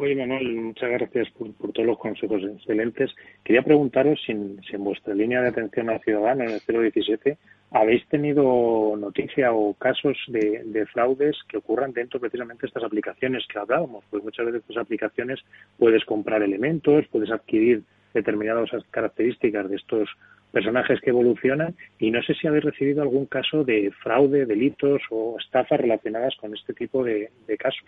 [0.00, 3.10] Oye, Manuel, muchas gracias por, por, todos los consejos excelentes.
[3.42, 7.36] Quería preguntaros si en, si en, vuestra línea de atención al ciudadano, en el 017,
[7.72, 13.44] habéis tenido noticia o casos de, de, fraudes que ocurran dentro precisamente de estas aplicaciones
[13.52, 14.04] que hablábamos.
[14.08, 15.40] Pues muchas veces estas aplicaciones
[15.78, 17.82] puedes comprar elementos, puedes adquirir
[18.14, 20.08] determinadas características de estos
[20.52, 25.36] personajes que evolucionan y no sé si habéis recibido algún caso de fraude, delitos o
[25.38, 27.84] estafas relacionadas con este tipo de, de casos.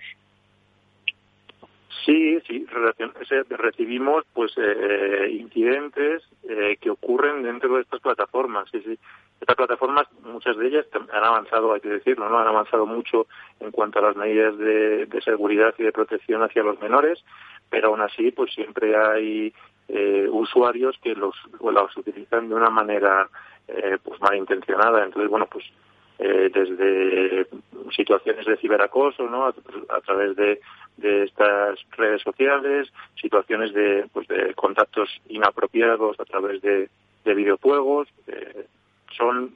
[2.05, 2.67] Sí, sí,
[3.51, 8.69] recibimos pues eh, incidentes eh, que ocurren dentro de estas plataformas.
[8.71, 8.99] Sí, sí.
[9.41, 13.27] Estas plataformas, muchas de ellas han avanzado, hay que decirlo, no han avanzado mucho
[13.59, 17.25] en cuanto a las medidas de, de seguridad y de protección hacia los menores,
[17.71, 19.53] pero aún así, pues siempre hay
[19.89, 23.29] eh, usuarios que los, los utilizan de una manera
[23.67, 25.05] eh, pues malintencionada.
[25.05, 25.65] Entonces, bueno, pues
[26.23, 27.47] eh, desde
[27.97, 29.47] situaciones de ciberacoso, ¿no?
[29.47, 30.61] A, través de,
[30.99, 36.91] de, estas redes sociales, situaciones de, pues de contactos inapropiados a través de,
[37.25, 38.09] de videojuegos.
[38.27, 38.67] Eh,
[39.17, 39.55] son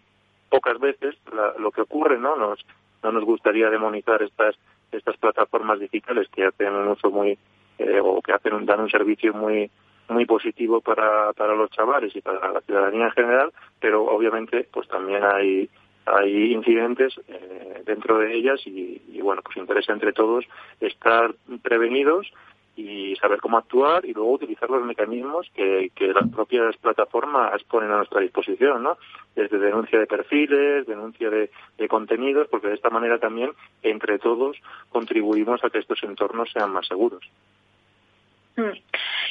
[0.49, 2.35] pocas veces la, lo que ocurre, ¿no?
[2.37, 2.65] Nos,
[3.03, 4.57] no nos gustaría demonizar estas
[4.91, 7.37] estas plataformas digitales que hacen un uso muy
[7.79, 9.71] eh, o que hacen dan un servicio muy
[10.09, 14.87] muy positivo para, para los chavales y para la ciudadanía en general, pero obviamente pues
[14.89, 15.69] también hay
[16.07, 20.45] hay incidentes eh, dentro de ellas y, bueno, pues interesa entre todos
[20.81, 22.31] estar prevenidos
[22.77, 27.99] y saber cómo actuar y luego utilizar los mecanismos que, las propias plataformas ponen a
[27.99, 28.99] nuestra disposición, ¿no?
[29.37, 34.57] Desde denuncia de perfiles, denuncia de, de contenidos, porque de esta manera también entre todos
[34.91, 37.23] contribuimos a que estos entornos sean más seguros.
[38.57, 38.71] Mm.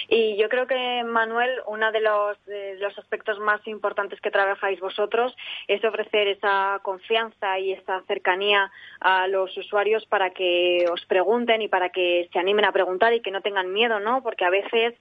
[0.10, 2.38] Y yo creo que, Manuel, uno de los,
[2.80, 5.36] los, aspectos más importantes que trabajáis vosotros
[5.68, 11.68] es ofrecer esa confianza y esa cercanía a los usuarios para que os pregunten y
[11.68, 14.22] para que se animen a preguntar y que no tengan miedo, ¿no?
[14.22, 14.94] Porque a veces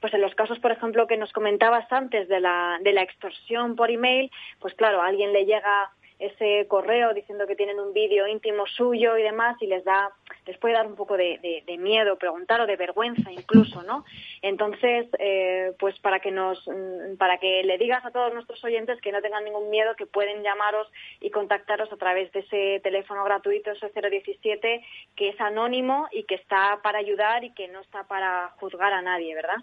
[0.00, 3.76] pues en los casos, por ejemplo, que nos comentabas antes de la, de la extorsión
[3.76, 8.64] por email, pues claro, alguien le llega ese correo diciendo que tienen un vídeo íntimo
[8.66, 10.10] suyo y demás y les da
[10.46, 14.04] les puede dar un poco de, miedo preguntar o de vergüenza incluso no
[14.40, 19.00] entonces eh, pues para que nos mm, para que le digas a todos nuestros oyentes
[19.00, 20.86] que no tengan ningún miedo que pueden llamaros
[21.20, 24.84] y contactaros a través de ese teléfono gratuito ese 017
[25.16, 29.02] que es anónimo y que está para ayudar y que no está para juzgar a
[29.02, 29.56] nadie verdad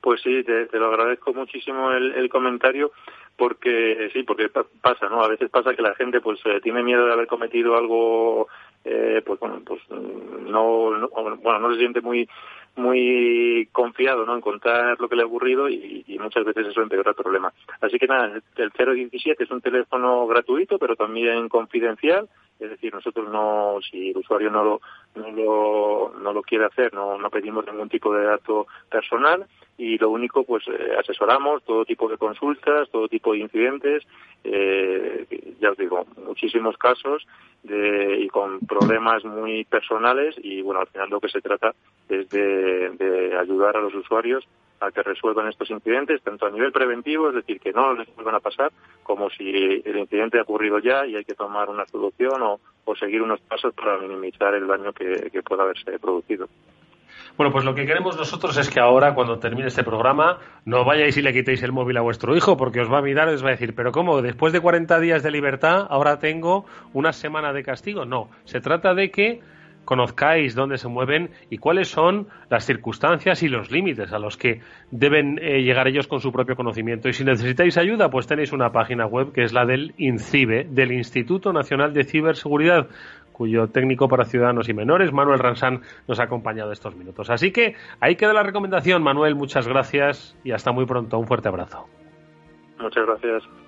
[0.00, 2.92] pues sí, te, lo agradezco muchísimo el comentario
[3.38, 4.50] porque sí, porque
[4.82, 5.22] pasa, ¿no?
[5.22, 8.48] A veces pasa que la gente pues eh, tiene miedo de haber cometido algo,
[8.84, 11.08] eh, pues bueno, pues mm, no,
[11.40, 12.28] bueno, no se siente muy
[12.74, 14.34] muy confiado ¿no?
[14.34, 17.52] en contar lo que le ha ocurrido y, muchas veces eso empeora el problema.
[17.80, 22.28] Así que nada, el 017 es un teléfono gratuito, pero también confidencial.
[22.58, 24.80] Es decir, nosotros no, si el usuario no lo,
[25.14, 29.96] no lo, no lo quiere hacer, no, no pedimos ningún tipo de dato personal y
[29.96, 34.04] lo único, pues eh, asesoramos todo tipo de consultas, todo tipo de incidentes,
[34.42, 35.26] eh,
[35.60, 37.24] ya os digo, muchísimos casos
[37.62, 41.74] de, y con problemas muy personales y bueno, al final lo que se trata
[42.08, 44.44] es de, de ayudar a los usuarios
[44.80, 48.36] a que resuelvan estos incidentes, tanto a nivel preventivo, es decir, que no les vuelvan
[48.36, 52.42] a pasar, como si el incidente ha ocurrido ya y hay que tomar una solución
[52.42, 56.48] o, o seguir unos pasos para minimizar el daño que, que pueda haberse producido.
[57.36, 61.16] Bueno, pues lo que queremos nosotros es que ahora, cuando termine este programa, no vayáis
[61.16, 63.44] y le quitéis el móvil a vuestro hijo, porque os va a mirar y os
[63.44, 64.22] va a decir, pero ¿cómo?
[64.22, 68.04] Después de 40 días de libertad, ahora tengo una semana de castigo.
[68.04, 69.40] No, se trata de que
[69.88, 74.60] conozcáis dónde se mueven y cuáles son las circunstancias y los límites a los que
[74.90, 77.08] deben eh, llegar ellos con su propio conocimiento.
[77.08, 80.92] Y si necesitáis ayuda, pues tenéis una página web que es la del INCIBE, del
[80.92, 82.88] Instituto Nacional de Ciberseguridad,
[83.32, 87.30] cuyo técnico para ciudadanos y menores, Manuel Ransán, nos ha acompañado estos minutos.
[87.30, 89.02] Así que ahí queda la recomendación.
[89.02, 91.18] Manuel, muchas gracias y hasta muy pronto.
[91.18, 91.86] Un fuerte abrazo.
[92.78, 93.67] Muchas gracias.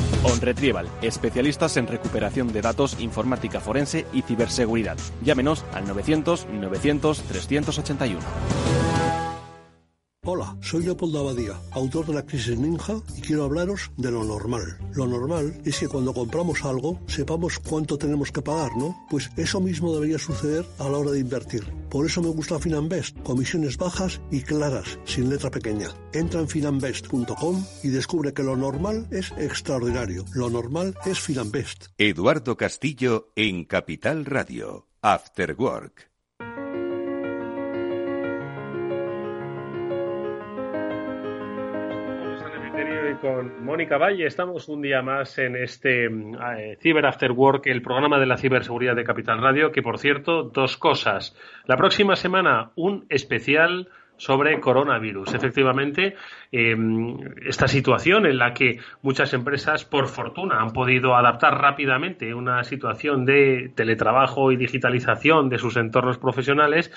[0.23, 4.97] OnRetrieval, especialistas en recuperación de datos, informática forense y ciberseguridad.
[5.23, 9.00] Llámenos al 900 900 381.
[10.23, 14.77] Hola, soy Leopoldo Abadía, autor de La Crisis Ninja, y quiero hablaros de lo normal.
[14.93, 18.95] Lo normal es que cuando compramos algo sepamos cuánto tenemos que pagar, ¿no?
[19.09, 21.63] Pues eso mismo debería suceder a la hora de invertir.
[21.89, 25.89] Por eso me gusta Finanbest, comisiones bajas y claras, sin letra pequeña.
[26.13, 30.25] Entra en finanbest.com y descubre que lo normal es extraordinario.
[30.35, 31.87] Lo normal es Finanbest.
[31.97, 34.85] Eduardo Castillo en Capital Radio.
[35.01, 36.10] After Work.
[43.21, 44.25] Con Mónica Valle.
[44.25, 48.95] Estamos un día más en este eh, Cyber After Work, el programa de la ciberseguridad
[48.95, 51.37] de Capital Radio, que por cierto, dos cosas.
[51.65, 53.89] La próxima semana, un especial
[54.21, 55.33] sobre coronavirus.
[55.33, 56.15] Efectivamente,
[56.51, 62.63] em, esta situación en la que muchas empresas, por fortuna, han podido adaptar rápidamente una
[62.63, 66.91] situación de teletrabajo y digitalización de sus entornos profesionales,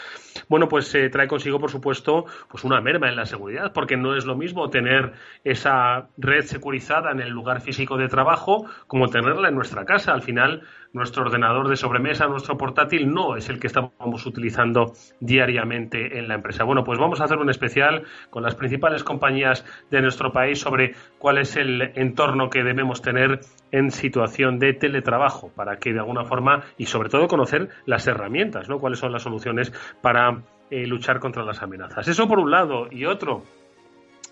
[0.51, 4.15] bueno, pues se trae consigo, por supuesto, pues una merma en la seguridad, porque no
[4.15, 5.13] es lo mismo tener
[5.45, 10.13] esa red securizada en el lugar físico de trabajo como tenerla en nuestra casa.
[10.13, 10.61] Al final,
[10.95, 16.37] nuestro ordenador de sobremesa, nuestro portátil, no es el que estamos utilizando diariamente en la
[16.37, 16.65] empresa.
[16.65, 20.95] Bueno, pues vamos a hacer un especial con las principales compañías de nuestro país sobre
[21.19, 23.41] cuál es el entorno que debemos tener
[23.73, 28.69] en situación de teletrabajo para que de alguna forma y sobre todo conocer las herramientas,
[28.69, 28.79] ¿no?
[28.79, 32.09] Cuáles son las soluciones para eh, luchar contra las amenazas.
[32.09, 33.43] Eso por un lado y otro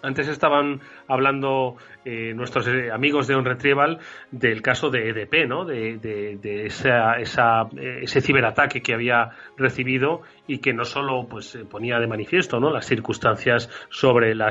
[0.03, 4.01] Antes estaban hablando eh, nuestros eh, amigos de On Retrieval
[4.33, 5.65] del caso de EDP, ¿no?
[5.65, 11.57] De, de, esa, esa, eh, ese ciberataque que había recibido y que no solo pues
[11.71, 12.71] ponía de manifiesto, ¿no?
[12.71, 14.51] Las circunstancias sobre la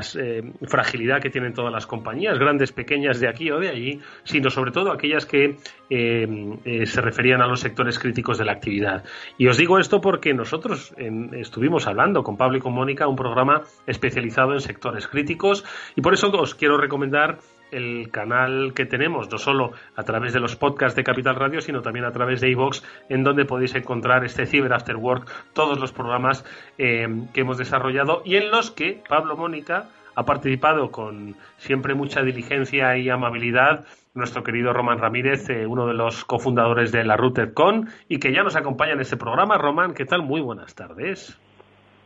[0.62, 4.70] fragilidad que tienen todas las compañías, grandes, pequeñas, de aquí o de allí, sino sobre
[4.72, 5.56] todo aquellas que
[5.88, 9.04] se referían a los sectores críticos de la actividad.
[9.36, 10.94] Y os digo esto porque nosotros
[11.32, 15.64] estuvimos hablando con Pablo y con Mónica un programa especializado en sectores críticos
[15.94, 17.38] y por eso os quiero recomendar
[17.72, 21.82] el canal que tenemos, no solo a través de los podcasts de Capital Radio, sino
[21.82, 25.92] también a través de iVox, en donde podéis encontrar este Cyber After Work, todos los
[25.92, 26.44] programas
[26.78, 32.22] eh, que hemos desarrollado y en los que Pablo Mónica ha participado con siempre mucha
[32.22, 37.88] diligencia y amabilidad nuestro querido Román Ramírez, eh, uno de los cofundadores de la RouterCon
[38.08, 39.56] y que ya nos acompaña en este programa.
[39.56, 40.22] Román, ¿qué tal?
[40.22, 41.38] Muy buenas tardes.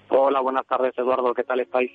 [0.08, 1.34] Hola, buenas tardes, Eduardo.
[1.34, 1.90] ¿Qué tal estáis?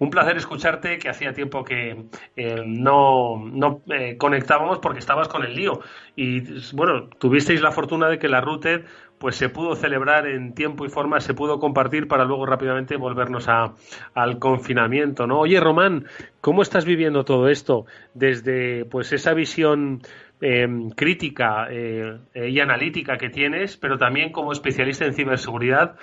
[0.00, 5.44] Un placer escucharte, que hacía tiempo que eh, no, no eh, conectábamos porque estabas con
[5.44, 5.80] el lío.
[6.16, 6.40] Y
[6.74, 8.86] bueno, tuvisteis la fortuna de que la Routed
[9.18, 13.46] pues se pudo celebrar en tiempo y forma, se pudo compartir para luego rápidamente volvernos
[13.50, 13.74] a,
[14.14, 15.40] al confinamiento, ¿no?
[15.40, 16.06] Oye, Román,
[16.40, 17.84] ¿cómo estás viviendo todo esto
[18.14, 20.00] desde pues esa visión
[20.40, 25.96] em, crítica eh, y analítica que tienes, pero también como especialista en ciberseguridad?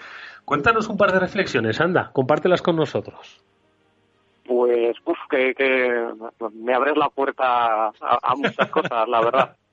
[0.46, 3.42] Cuéntanos un par de reflexiones, anda, compártelas con nosotros
[4.48, 6.08] pues uf, que,
[6.54, 9.56] me abres la puerta a, muchas cosas, la verdad.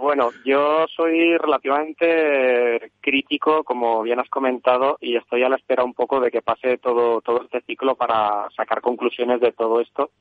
[0.00, 5.92] Bueno, yo soy relativamente crítico, como bien has comentado, y estoy a la espera un
[5.92, 10.12] poco de que pase todo, todo este ciclo para sacar conclusiones de todo esto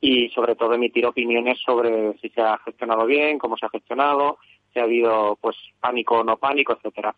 [0.00, 4.38] y sobre todo emitir opiniones sobre si se ha gestionado bien, cómo se ha gestionado,
[4.72, 7.14] si ha habido pues pánico o no pánico, etcétera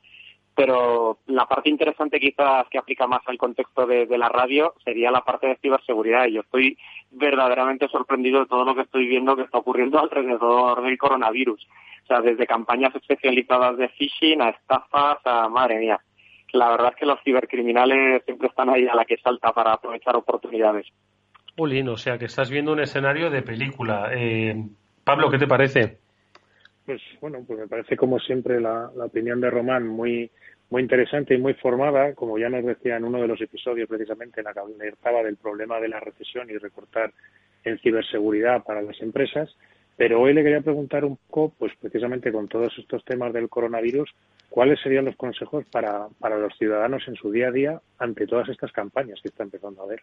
[0.58, 5.20] pero la parte interesante quizás que aplica más al contexto de, la radio sería la
[5.20, 6.76] parte de ciberseguridad y yo estoy
[7.12, 11.64] verdaderamente sorprendido de todo lo que estoy viendo que está ocurriendo alrededor del coronavirus.
[12.02, 16.00] O sea, desde campañas especializadas de phishing a estafas a madre mía.
[16.52, 20.16] La verdad es que los cibercriminales siempre están ahí a la que salta para aprovechar
[20.16, 20.88] oportunidades.
[21.56, 24.10] Ulín, o sea que estás viendo un escenario de película.
[24.12, 24.56] Eh,
[25.04, 25.98] Pablo, ¿qué te parece?
[26.88, 30.30] Pues bueno, pues me parece como siempre la, la opinión de Román muy
[30.70, 34.40] muy interesante y muy formada, como ya nos decía en uno de los episodios precisamente
[34.40, 37.12] en la que alertaba del problema de la recesión y recortar
[37.64, 39.54] en ciberseguridad para las empresas.
[39.98, 44.08] Pero hoy le quería preguntar un poco, pues precisamente con todos estos temas del coronavirus,
[44.48, 48.48] cuáles serían los consejos para, para los ciudadanos en su día a día ante todas
[48.48, 50.00] estas campañas que está empezando a ver.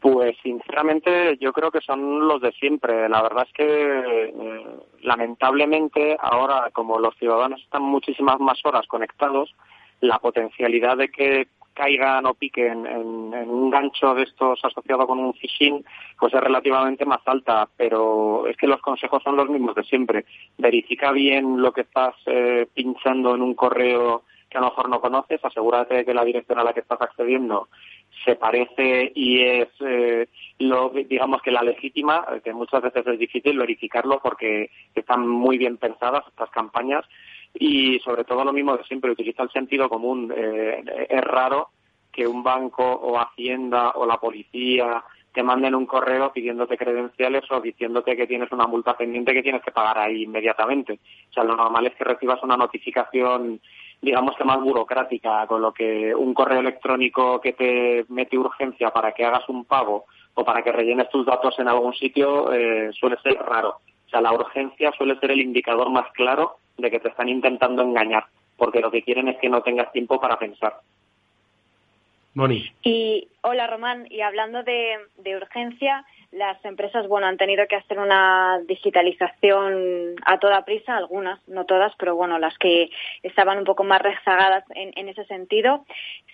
[0.00, 3.08] Pues sinceramente yo creo que son los de siempre.
[3.08, 4.64] La verdad es que eh,
[5.02, 9.54] lamentablemente ahora como los ciudadanos están muchísimas más horas conectados,
[10.00, 15.32] la potencialidad de que caigan o piquen en, un gancho de estos asociado con un
[15.34, 15.84] phishing,
[16.18, 17.68] pues es relativamente más alta.
[17.76, 20.24] Pero es que los consejos son los mismos de siempre.
[20.58, 25.00] Verifica bien lo que estás eh, pinchando en un correo que a lo mejor no
[25.00, 27.68] conoces, asegúrate de que la dirección a la que estás accediendo
[28.28, 33.56] se parece y es, eh, lo, digamos que la legítima, que muchas veces es difícil
[33.56, 37.06] verificarlo porque están muy bien pensadas estas campañas
[37.54, 40.30] y sobre todo lo mismo de siempre, utiliza el sentido común.
[40.36, 41.70] Eh, es raro
[42.12, 45.02] que un banco o Hacienda o la policía
[45.32, 49.62] te manden un correo pidiéndote credenciales o diciéndote que tienes una multa pendiente que tienes
[49.62, 50.98] que pagar ahí inmediatamente.
[51.30, 53.60] O sea, lo normal es que recibas una notificación
[54.00, 59.12] digamos que más burocrática, con lo que un correo electrónico que te mete urgencia para
[59.12, 63.16] que hagas un pago o para que rellenes tus datos en algún sitio eh, suele
[63.22, 63.80] ser raro.
[64.06, 67.82] O sea, la urgencia suele ser el indicador más claro de que te están intentando
[67.82, 68.24] engañar,
[68.56, 70.74] porque lo que quieren es que no tengas tiempo para pensar.
[72.34, 72.70] Moni.
[72.82, 77.98] Y hola Román, y hablando de, de urgencia, las empresas, bueno, han tenido que hacer
[77.98, 82.90] una digitalización a toda prisa, algunas, no todas, pero bueno, las que
[83.22, 85.86] estaban un poco más rezagadas en, ese sentido.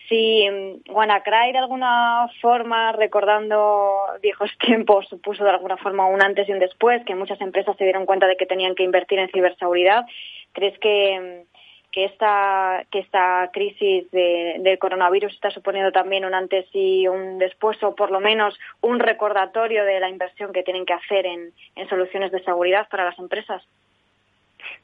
[0.08, 6.48] Si mm, WannaCry de alguna forma, recordando viejos tiempos, supuso de alguna forma un antes
[6.48, 9.30] y un después, que muchas empresas se dieron cuenta de que tenían que invertir en
[9.30, 10.04] ciberseguridad,
[10.52, 11.53] ¿crees que mm,
[11.94, 17.38] que esta, que esta crisis de, del coronavirus está suponiendo también un antes y un
[17.38, 21.52] después, o por lo menos un recordatorio de la inversión que tienen que hacer en,
[21.88, 23.62] soluciones de seguridad para las empresas.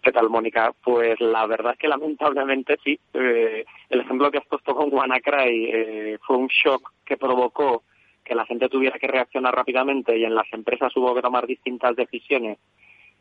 [0.01, 0.73] ¿Qué tal, Mónica?
[0.85, 3.01] Pues la verdad es que lamentablemente sí.
[3.13, 7.83] Eh, el ejemplo que has puesto con WannaCry eh, fue un shock que provocó
[8.25, 11.97] que la gente tuviera que reaccionar rápidamente y en las empresas hubo que tomar distintas
[11.97, 12.59] decisiones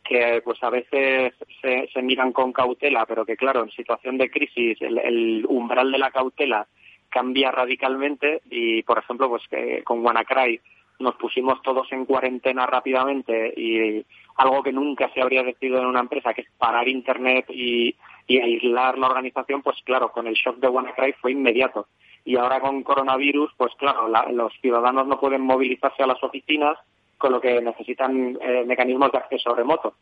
[0.03, 4.77] que pues a veces se, miran con cautela, pero que claro, en situación de crisis
[4.81, 6.67] el, umbral de la cautela
[7.09, 10.59] cambia radicalmente y, por ejemplo, pues que con WannaCry
[10.99, 16.01] nos pusimos todos en cuarentena rápidamente y algo que nunca se habría decidido en una
[16.01, 17.95] empresa, que es parar Internet y,
[18.27, 21.87] aislar la organización, pues claro, con el shock de WannaCry fue inmediato.
[22.25, 26.77] Y ahora con coronavirus, pues claro, los ciudadanos no pueden movilizarse a las oficinas,
[27.19, 29.95] con lo que necesitan eh, mecanismos de acceso remoto.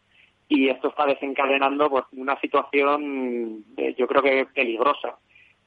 [0.47, 5.17] Y esto está desencadenando pues, una situación, eh, yo creo que peligrosa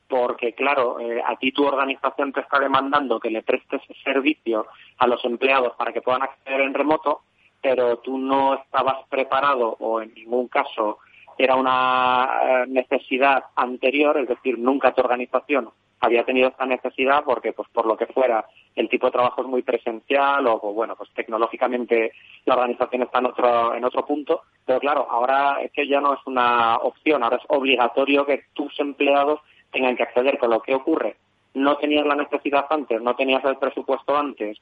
[0.09, 4.66] porque claro, eh, a ti tu organización te está demandando que le prestes servicio
[4.98, 7.20] a los empleados para que puedan acceder en remoto,
[7.62, 10.98] pero tú no estabas preparado o en ningún caso
[11.38, 15.70] era una necesidad anterior, es decir, nunca tu organización
[16.01, 19.48] había tenido esta necesidad porque, pues, por lo que fuera, el tipo de trabajo es
[19.48, 22.12] muy presencial o, bueno, pues tecnológicamente
[22.46, 24.42] la organización está en otro, en otro punto.
[24.64, 28.78] Pero claro, ahora es que ya no es una opción, ahora es obligatorio que tus
[28.80, 29.40] empleados
[29.70, 30.38] tengan que acceder.
[30.38, 31.16] Con lo que ocurre,
[31.55, 34.59] no tenías la necesidad antes, no tenías el presupuesto antes,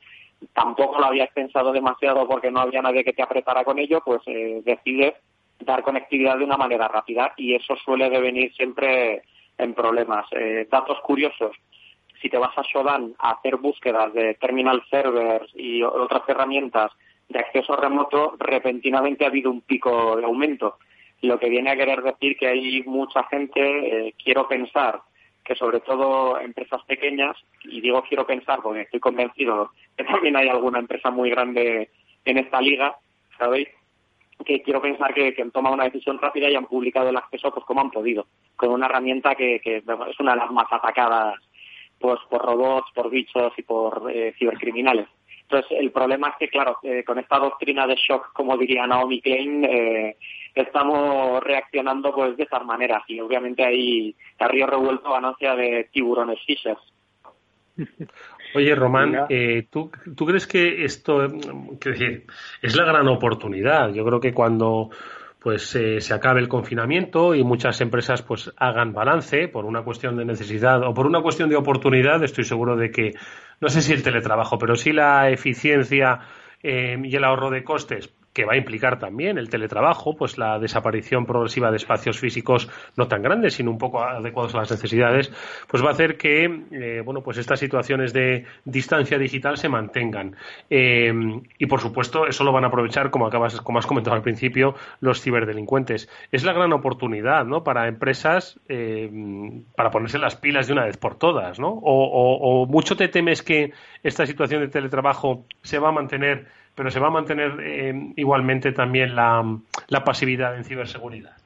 [0.52, 4.22] tampoco lo habías pensado demasiado porque no había nadie que te apretara con ello, pues
[4.26, 5.14] eh, decides
[5.60, 9.22] dar conectividad de una manera rápida y eso suele devenir siempre
[9.58, 10.26] en problemas.
[10.32, 11.56] Eh, datos curiosos.
[12.22, 16.90] Si te vas a Shodan a hacer búsquedas de terminal servers y otras herramientas
[17.28, 20.78] de acceso remoto, repentinamente ha habido un pico de aumento
[21.22, 23.60] lo que viene a querer decir que hay mucha gente,
[24.08, 25.00] eh, quiero pensar,
[25.44, 30.48] que sobre todo empresas pequeñas, y digo quiero pensar porque estoy convencido que también hay
[30.48, 31.90] alguna empresa muy grande
[32.24, 32.96] en esta liga,
[33.38, 33.68] ¿sabéis?
[34.44, 37.64] Que quiero pensar que, han tomado una decisión rápida y han publicado el acceso pues
[37.64, 38.26] como han podido,
[38.58, 41.36] con una herramienta que, es una de las más atacadas
[41.98, 45.08] pues por robots, por bichos y por eh, cibercriminales.
[45.42, 49.20] Entonces, el problema es que, claro, eh, con esta doctrina de shock, como diría Naomi
[49.22, 50.16] Klein, eh,
[50.54, 56.38] estamos reaccionando pues de estas maneras y obviamente hay a río revuelto ganancia de tiburones
[56.44, 56.80] fishers.
[58.54, 63.92] Oye, Román, eh, ¿tú, ¿tú, crees que esto es la gran oportunidad?
[63.92, 64.90] Yo creo que cuando
[65.40, 70.24] pues se acabe el confinamiento y muchas empresas pues hagan balance por una cuestión de
[70.24, 73.12] necesidad o por una cuestión de oportunidad, estoy seguro de que
[73.60, 76.20] no sé si el teletrabajo, pero sí la eficiencia
[76.62, 80.60] eh, y el ahorro de costes que va a implicar también el teletrabajo, pues la
[80.60, 85.32] desaparición progresiva de espacios físicos no tan grandes, sino un poco adecuados a las necesidades,
[85.66, 90.36] pues va a hacer que, eh, bueno, pues estas situaciones de distancia digital se mantengan.
[90.70, 91.12] Eh,
[91.58, 94.76] y por supuesto, eso lo van a aprovechar, como acabas, como has comentado al principio,
[95.00, 96.08] los ciberdelincuentes.
[96.30, 97.64] Es la gran oportunidad, ¿no?
[97.64, 99.10] Para empresas, eh,
[99.74, 101.70] para ponerse las pilas de una vez por todas, ¿no?
[101.70, 103.72] o mucho te temes que
[104.04, 106.46] esta situación de teletrabajo se va a mantener
[106.78, 109.42] pero se va a mantener eh, igualmente también la,
[110.04, 111.36] pasividad en ciberseguridad.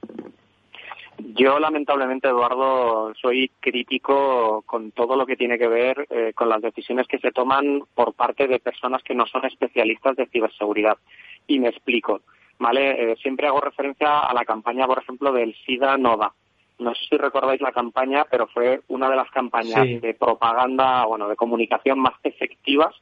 [1.17, 6.61] Yo, lamentablemente, Eduardo, soy crítico con todo lo que tiene que ver eh, con las
[6.61, 10.99] decisiones que se toman por parte de personas que no son especialistas de ciberseguridad.
[11.47, 12.21] Y me explico.
[12.59, 13.13] ¿vale?
[13.13, 16.35] Eh, siempre hago referencia a la campaña, por ejemplo, del SIDA NOVA.
[16.79, 21.27] No sé si recordáis la campaña, pero fue una de las campañas de propaganda, bueno,
[21.27, 22.95] de comunicación más efectivas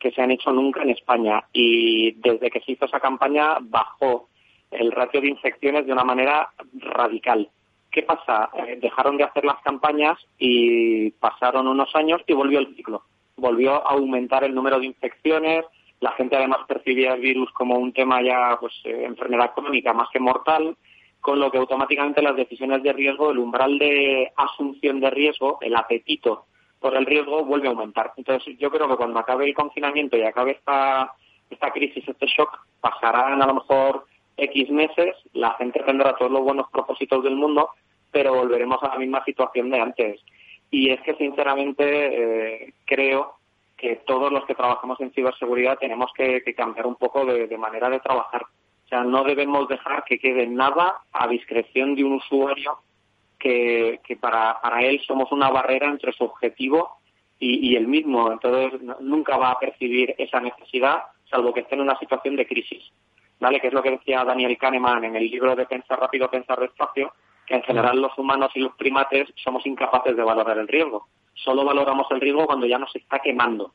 [0.00, 4.28] que se han hecho nunca en España y desde que se hizo esa campaña bajó
[4.70, 7.48] el ratio de infecciones de una manera radical.
[7.90, 8.50] ¿Qué pasa?
[8.54, 13.02] Eh, dejaron de hacer las campañas y pasaron unos años y volvió el ciclo.
[13.36, 15.64] Volvió a aumentar el número de infecciones,
[16.00, 20.08] la gente además percibía el virus como un tema ya, pues, eh, enfermedad crónica más
[20.10, 20.76] que mortal,
[21.20, 25.76] con lo que automáticamente las decisiones de riesgo, el umbral de asunción de riesgo, el
[25.76, 26.46] apetito
[26.80, 28.12] por el riesgo vuelve a aumentar.
[28.16, 31.12] Entonces, yo creo que cuando acabe el confinamiento y acabe esta,
[31.48, 34.06] esta crisis, este shock, pasarán a lo mejor
[34.36, 37.70] X meses, la gente tendrá todos los buenos propósitos del mundo,
[38.10, 40.20] pero volveremos a la misma situación de antes.
[40.70, 43.34] Y es que, sinceramente, eh, creo
[43.76, 48.00] que todos los que trabajamos en ciberseguridad tenemos que, cambiar un poco de manera de
[48.00, 48.42] trabajar.
[48.42, 52.78] O sea, no debemos dejar que quede nada a discreción de un usuario
[53.40, 56.98] que, para, para él somos una barrera entre su objetivo
[57.40, 58.30] y, el mismo.
[58.30, 62.84] Entonces, nunca va a percibir esa necesidad, salvo que esté en una situación de crisis.
[63.40, 63.58] ¿Vale?
[63.58, 67.14] Que es lo que decía Daniel Kahneman en el libro de Pensar rápido, pensar despacio,
[67.46, 71.06] que en general los humanos y los primates somos incapaces de valorar el riesgo.
[71.32, 73.72] Solo valoramos el riesgo cuando ya nos está quemando.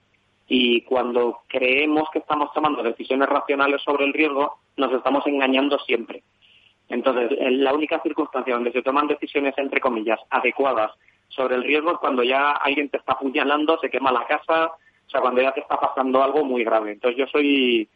[0.47, 6.22] Y cuando creemos que estamos tomando decisiones racionales sobre el riesgo, nos estamos engañando siempre.
[6.90, 10.92] Entonces, la única circunstancia donde se toman decisiones, entre comillas, adecuadas
[11.30, 15.10] sobre el riesgo es cuando ya alguien te está apuñalando, se quema la casa, o
[15.10, 16.92] sea, cuando ya te está pasando algo muy grave.
[16.92, 17.88] Entonces, yo soy,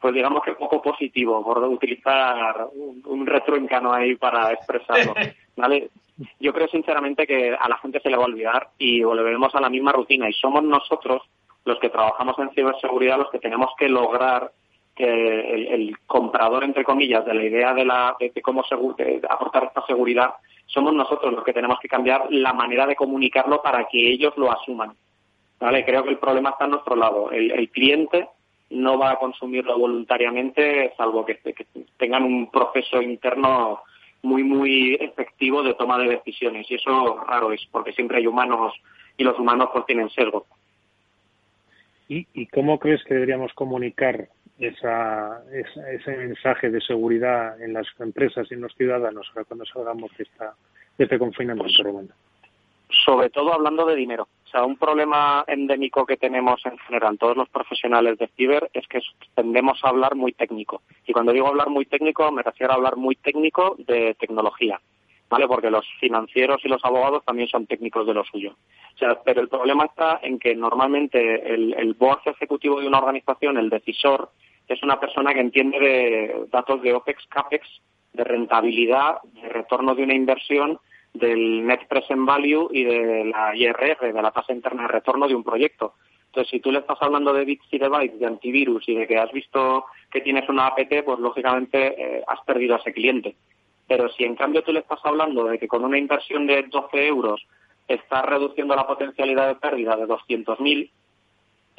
[0.00, 5.14] pues digamos que poco positivo por utilizar un, un retroencano ahí para expresarlo.
[5.56, 5.90] ¿vale?
[6.38, 9.60] Yo creo sinceramente que a la gente se le va a olvidar y volveremos a
[9.60, 11.22] la misma rutina y somos nosotros
[11.64, 14.50] los que trabajamos en ciberseguridad los que tenemos que lograr
[15.00, 18.62] que el, comprador, entre comillas, de la idea de, la, de, cómo
[19.28, 20.34] aportar esta seguridad,
[20.66, 24.52] somos nosotros los que tenemos que cambiar la manera de comunicarlo para que ellos lo
[24.52, 24.92] asuman.
[25.58, 25.84] ¿Vale?
[25.84, 27.30] Creo que el problema está a nuestro lado.
[27.30, 28.28] El, cliente
[28.70, 31.38] no va a consumirlo voluntariamente, salvo que,
[31.96, 33.80] tengan un proceso interno
[34.22, 36.70] muy, muy efectivo de toma de decisiones.
[36.70, 38.74] Y eso raro es, porque siempre hay humanos
[39.16, 40.46] y los humanos pues tienen sesgo.
[42.08, 44.28] ¿Y, ¿Y, cómo crees que deberíamos comunicar
[44.60, 50.24] esa, ese mensaje de seguridad en las empresas y en los ciudadanos cuando salgamos de,
[50.24, 50.54] esta,
[50.98, 52.08] de este confinamiento,
[53.04, 54.28] Sobre todo hablando de dinero.
[54.44, 58.86] O sea, un problema endémico que tenemos en general todos los profesionales de ciber es
[58.86, 59.00] que
[59.34, 60.82] tendemos a hablar muy técnico.
[61.06, 64.80] Y cuando digo hablar muy técnico, me refiero a hablar muy técnico de tecnología.
[65.30, 65.46] ¿Vale?
[65.46, 68.56] Porque los financieros y los abogados también son técnicos de lo suyo.
[68.96, 72.98] O sea, pero el problema está en que normalmente el, el board ejecutivo de una
[72.98, 74.30] organización, el decisor,
[74.74, 77.66] es una persona que entiende de datos de OPEX, CAPEX,
[78.12, 80.78] de rentabilidad, de retorno de una inversión,
[81.12, 85.34] del net present value y de la IRR, de la tasa interna de retorno de
[85.34, 85.94] un proyecto.
[86.26, 89.08] Entonces, si tú le estás hablando de bits y de bytes, de antivirus y de
[89.08, 93.34] que has visto que tienes una APT, pues lógicamente eh, has perdido a ese cliente.
[93.88, 97.08] Pero si en cambio tú le estás hablando de que con una inversión de 12
[97.08, 97.44] euros
[97.88, 100.90] estás reduciendo la potencialidad de pérdida de 200.000,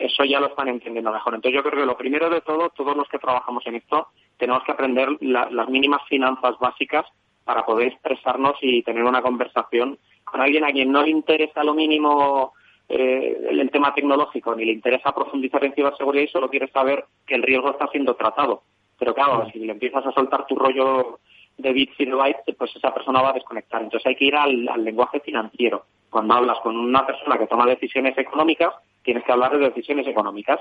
[0.05, 1.35] eso ya lo están entendiendo mejor.
[1.35, 4.63] Entonces yo creo que lo primero de todo, todos los que trabajamos en esto, tenemos
[4.63, 7.05] que aprender las mínimas finanzas básicas
[7.43, 11.73] para poder expresarnos y tener una conversación con alguien a quien no le interesa lo
[11.73, 12.53] mínimo
[12.87, 17.35] eh, el tema tecnológico, ni le interesa profundizar en ciberseguridad y solo quiere saber que
[17.35, 18.63] el riesgo está siendo tratado.
[18.99, 21.19] Pero claro, si le empiezas a soltar tu rollo
[21.57, 23.81] de bits y de bytes, pues esa persona va a desconectar.
[23.81, 25.85] Entonces hay que ir al lenguaje financiero.
[26.09, 28.73] Cuando hablas con una persona que toma decisiones económicas,
[29.03, 30.59] tienes que hablar de decisiones económicas.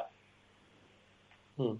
[1.57, 1.74] Mm.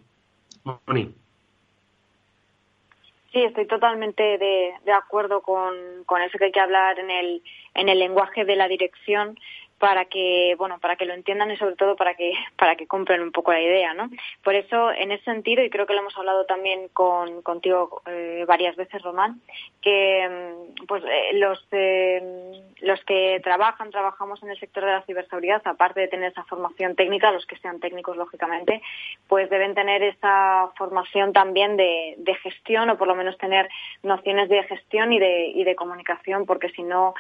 [3.32, 7.42] Sí, estoy totalmente de, de acuerdo con, con, eso que hay que hablar en el,
[7.74, 9.38] en el lenguaje de la dirección
[9.81, 13.22] para que bueno para que lo entiendan y sobre todo para que para que compren
[13.22, 14.11] un poco la idea no
[14.45, 18.45] por eso en ese sentido y creo que lo hemos hablado también con contigo eh,
[18.47, 19.41] varias veces Román
[19.81, 25.03] que mm, pues eh, los eh, los que trabajan trabajamos en el sector de la
[25.03, 28.83] ciberseguridad aparte de tener esa formación técnica los que sean técnicos lógicamente
[29.28, 33.68] pues deben tener esa formación también de, de gestión o por lo menos tener
[34.03, 37.14] nociones de gestión y de y de comunicación porque si no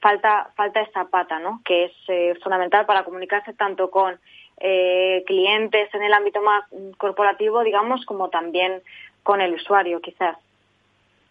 [0.00, 4.18] falta falta esa pata que es eh, fundamental para comunicarse tanto con
[4.60, 6.64] eh, clientes en el ámbito más
[6.98, 8.82] corporativo, digamos, como también
[9.22, 10.36] con el usuario, quizás.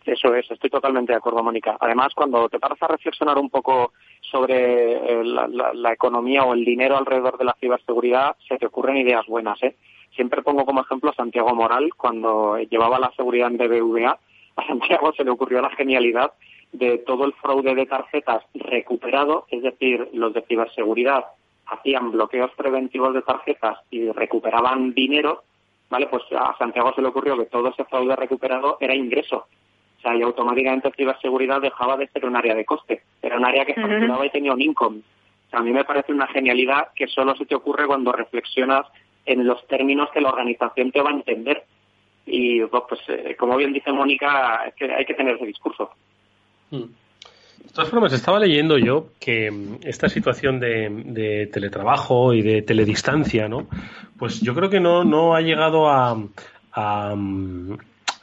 [0.05, 1.78] Eso es, estoy totalmente de acuerdo, Mónica.
[1.80, 6.97] Además, cuando te paras a reflexionar un poco sobre eh, la, economía o el dinero
[6.97, 9.62] alrededor de la ciberseguridad, se te ocurren ideas buenas.
[9.62, 9.76] ¿eh?
[10.16, 14.18] Siempre pongo como ejemplo a Santiago Moral, cuando llevaba la seguridad en BBVA,
[14.55, 16.34] a Santiago se le ocurrió la genialidad
[16.72, 21.26] de todo el fraude de tarjetas recuperado, es decir, los de ciberseguridad
[21.65, 25.43] hacían bloqueos preventivos de tarjetas y recuperaban dinero,
[25.89, 26.07] ¿vale?
[26.07, 29.45] Pues a Santiago se le ocurrió que todo ese fraude recuperado era ingreso.
[29.97, 33.65] O sea, y automáticamente ciberseguridad dejaba de ser un área de coste, era un área
[33.65, 35.01] que facturaba y tenía un income.
[35.47, 38.86] O sea, a mí me parece una genialidad que solo se te ocurre cuando reflexionas
[39.26, 41.63] en los términos que la organización te va a entender.
[42.26, 45.91] Y pues, pues eh, como bien dice Mónica, es que hay que tener ese discurso.
[46.72, 46.84] Hmm.
[47.63, 53.47] De todas formas, estaba leyendo yo que mm, esta situación de, teletrabajo y de teledistancia,
[53.47, 53.67] ¿no?
[54.17, 56.15] Pues yo creo que no, no ha llegado a,
[57.15, 57.78] mm,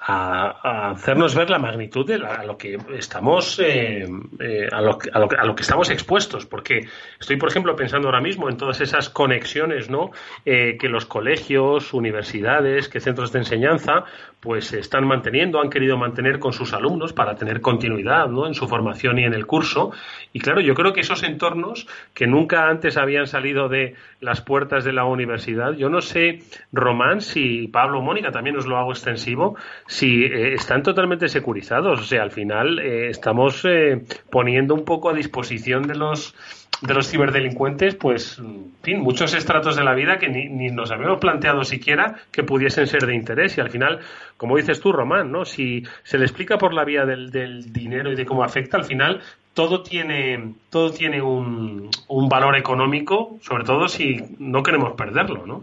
[0.08, 4.06] a, hacernos ver la magnitud de a lo que estamos eh,
[4.38, 6.86] eh, a, lo, a, lo, a, lo, que estamos expuestos porque
[7.18, 10.12] estoy por ejemplo pensando ahora mismo en todas esas conexiones no
[10.44, 14.04] eh, que los colegios universidades que centros de enseñanza
[14.38, 18.46] pues están manteniendo han querido mantener con sus alumnos para tener continuidad ¿no?
[18.46, 19.90] en su formación y en el curso
[20.32, 24.84] y claro yo creo que esos entornos que nunca antes habían salido de las puertas
[24.84, 26.42] de la universidad yo no sé
[26.72, 29.56] Román si Pablo Mónica también os lo hago extensivo
[29.96, 32.00] si eh, están totalmente securizados.
[32.00, 36.34] O sea, al final eh, estamos eh, poniendo un poco a disposición de los
[36.82, 40.90] de los ciberdelincuentes, pues, en fin, muchos estratos de la vida que ni, ni, nos
[40.90, 43.56] habíamos planteado siquiera que pudiesen ser de interés.
[43.56, 44.00] Y al final,
[44.36, 45.46] como dices tú, Román, ¿no?
[45.46, 48.84] Si se le explica por la vía del, del dinero y de cómo afecta, al
[48.84, 49.22] final
[49.54, 55.62] todo tiene, todo tiene un, un valor económico, sobre todo si no queremos perderlo, ¿no?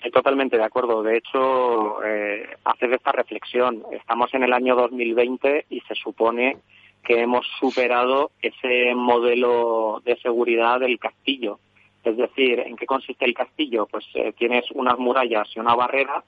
[0.00, 1.02] Estoy totalmente de acuerdo.
[1.02, 3.82] De hecho, eh, esta reflexión.
[3.92, 6.56] Estamos en el año 2020 y se supone
[7.04, 11.58] que hemos superado ese modelo de seguridad del castillo.
[12.02, 13.86] Es decir, ¿en qué consiste el castillo?
[13.90, 16.24] Pues eh, tienes unas murallas y una barrera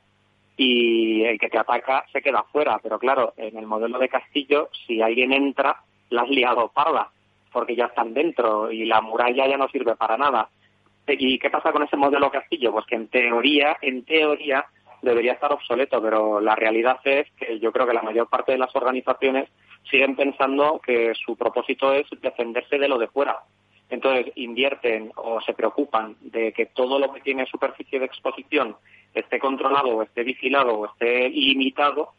[0.54, 2.78] y el que te ataca se queda fuera.
[2.82, 7.10] Pero claro, en el modelo de castillo, si alguien entra, la has liado parda,
[7.50, 10.50] porque ya están dentro y la muralla ya no sirve para nada.
[11.06, 12.72] ¿Y qué pasa con ese modelo castillo?
[12.72, 14.64] Pues que en teoría, en teoría,
[15.02, 18.58] debería estar obsoleto, pero la realidad es que yo creo que la mayor parte de
[18.58, 19.48] las organizaciones
[19.90, 23.40] siguen pensando que su propósito es defenderse de lo de fuera.
[23.90, 28.76] Entonces invierten o se preocupan de que todo lo que tiene superficie de exposición
[29.12, 32.10] esté controlado o esté vigilado o esté limitado,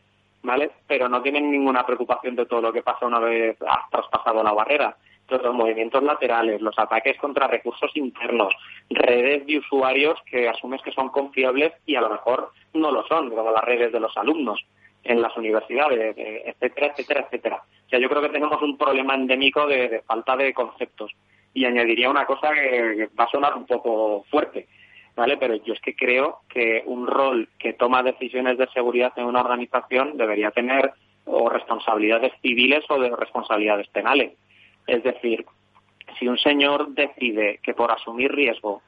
[0.43, 0.71] ¿vale?
[0.85, 4.51] Pero no tienen ninguna preocupación de todo lo que pasa una vez has traspasado la
[4.51, 4.95] barrera
[5.41, 8.53] los movimientos laterales, los ataques contra recursos internos,
[8.89, 13.29] redes de usuarios que asumes que son confiables y a lo mejor no lo son,
[13.29, 14.63] como las redes de los alumnos
[15.03, 17.63] en las universidades, etcétera, etcétera, etcétera.
[17.85, 21.11] O sea, yo creo que tenemos un problema endémico de, falta de conceptos.
[21.53, 24.67] Y añadiría una cosa que, va a sonar un poco fuerte,
[25.15, 25.37] ¿vale?
[25.37, 29.41] Pero yo es que creo que un rol que toma decisiones de seguridad en una
[29.41, 30.93] organización debería tener
[31.25, 34.33] o responsabilidades civiles o de responsabilidades penales.
[34.87, 35.45] Es decir,
[36.19, 38.81] si un señor decide que por asumir riesgo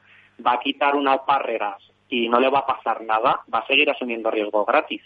[0.46, 3.90] va a quitar unas barreras y no le va a pasar nada, va a seguir
[3.90, 5.02] asumiendo riesgo gratis.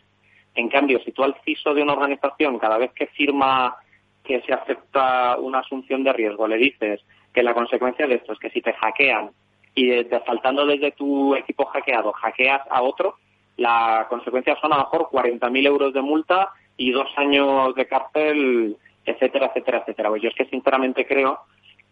[0.55, 3.75] En cambio, si tú al CISO de una organización, cada vez que firma
[4.23, 7.01] que se acepta una asunción de riesgo, le dices
[7.33, 9.31] que la consecuencia de esto es que si te hackean
[9.75, 13.15] y faltando desde tu equipo hackeado hackeas a otro,
[13.57, 18.77] la consecuencia son a lo mejor 40.000 euros de multa y dos años de cárcel
[19.05, 20.09] etcétera, etcétera, etcétera.
[20.09, 21.39] Pues yo es que sinceramente creo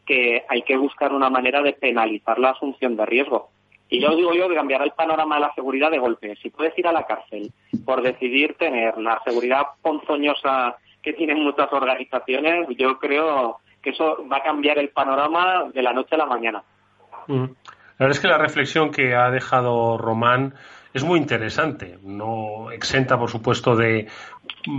[0.05, 3.49] que hay que buscar una manera de penalizar la asunción de riesgo.
[3.89, 6.35] Y yo digo yo que cambiará el panorama de la seguridad de golpe.
[6.41, 7.51] Si puedes ir a la cárcel
[7.85, 14.37] por decidir tener la seguridad ponzoñosa que tienen muchas organizaciones, yo creo que eso va
[14.37, 16.63] a cambiar el panorama de la noche a la mañana.
[17.27, 20.53] La verdad es que la reflexión que ha dejado Román
[20.93, 24.07] es muy interesante, no exenta, por supuesto, de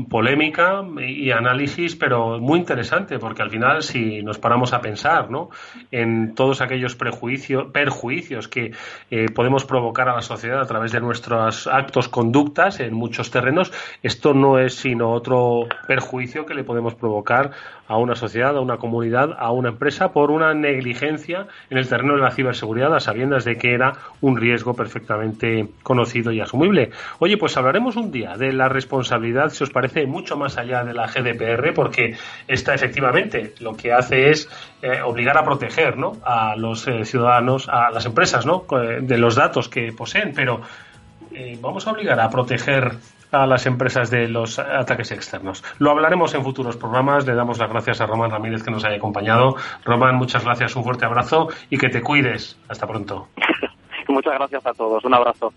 [0.08, 5.50] polémica y análisis, pero muy interesante, porque al final, si nos paramos a pensar ¿no?
[5.90, 8.72] en todos aquellos prejuicios, perjuicios que
[9.10, 13.72] eh, podemos provocar a la sociedad a través de nuestros actos, conductas en muchos terrenos,
[14.02, 17.52] esto no es sino otro perjuicio que le podemos provocar
[17.88, 22.14] a una sociedad, a una comunidad, a una empresa por una negligencia en el terreno
[22.14, 26.90] de la ciberseguridad, a sabiendas de que era un riesgo perfectamente conocido y asumible.
[27.18, 30.94] Oye, pues hablaremos un día de la responsabilidad, si os parece, mucho más allá de
[30.94, 34.48] la GDPR, porque esta efectivamente lo que hace es
[34.82, 36.12] eh, obligar a proteger ¿no?
[36.24, 38.64] a los eh, ciudadanos, a las empresas, ¿no?
[39.00, 40.60] de los datos que poseen, pero
[41.32, 42.92] eh, vamos a obligar a proteger
[43.32, 45.62] a las empresas de los ataques externos.
[45.78, 47.26] Lo hablaremos en futuros programas.
[47.26, 49.56] Le damos las gracias a Román Ramírez que nos haya acompañado.
[49.84, 52.58] Román, muchas gracias, un fuerte abrazo y que te cuides.
[52.68, 53.28] Hasta pronto.
[54.08, 55.04] muchas gracias a todos.
[55.04, 55.52] Un abrazo.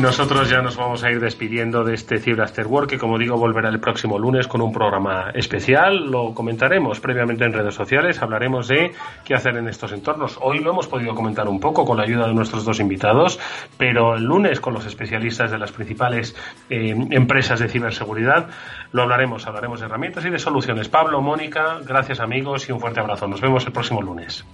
[0.00, 3.18] Y nosotros ya nos vamos a ir despidiendo de este Cyber After Work, que como
[3.18, 6.10] digo volverá el próximo lunes con un programa especial.
[6.10, 8.92] Lo comentaremos previamente en redes sociales, hablaremos de
[9.26, 10.38] qué hacer en estos entornos.
[10.40, 13.38] Hoy lo hemos podido comentar un poco con la ayuda de nuestros dos invitados,
[13.76, 16.34] pero el lunes con los especialistas de las principales
[16.70, 18.48] eh, empresas de ciberseguridad
[18.92, 20.88] lo hablaremos, hablaremos de herramientas y de soluciones.
[20.88, 23.28] Pablo, Mónica, gracias amigos y un fuerte abrazo.
[23.28, 24.46] Nos vemos el próximo lunes.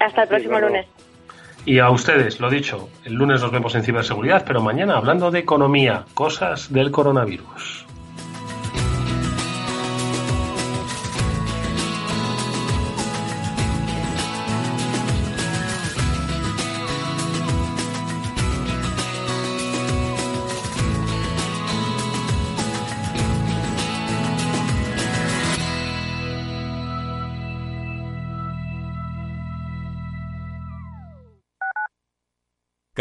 [0.00, 0.88] Hasta el próximo lunes.
[1.64, 5.38] Y a ustedes, lo dicho, el lunes nos vemos en ciberseguridad, pero mañana hablando de
[5.38, 7.86] economía, cosas del coronavirus.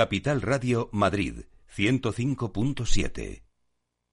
[0.01, 1.41] Capital Radio Madrid
[1.77, 3.43] 105.7.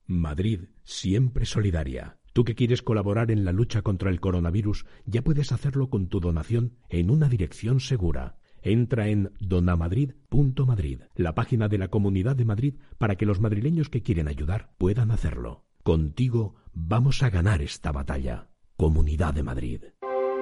[0.06, 2.18] Madrid, siempre solidaria.
[2.34, 6.20] Tú que quieres colaborar en la lucha contra el coronavirus, ya puedes hacerlo con tu
[6.20, 8.36] donación en una dirección segura.
[8.60, 14.02] Entra en donamadrid.madrid, la página de la Comunidad de Madrid, para que los madrileños que
[14.02, 15.64] quieren ayudar puedan hacerlo.
[15.84, 18.50] Contigo vamos a ganar esta batalla.
[18.76, 19.84] Comunidad de Madrid.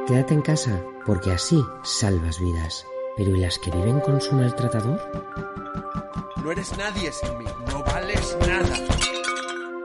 [0.08, 2.84] Quédate en casa, porque así salvas vidas.
[3.16, 5.00] ¿Pero y las que viven con su maltratador?
[6.42, 8.76] No eres nadie sin mí, no vales nada.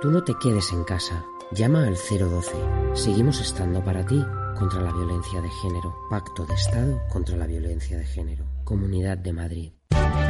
[0.01, 1.23] Tú no te quedes en casa.
[1.51, 2.51] Llama al 012.
[2.93, 4.21] Seguimos estando para ti
[4.57, 5.95] contra la violencia de género.
[6.09, 8.45] Pacto de Estado contra la violencia de género.
[8.63, 9.71] Comunidad de Madrid.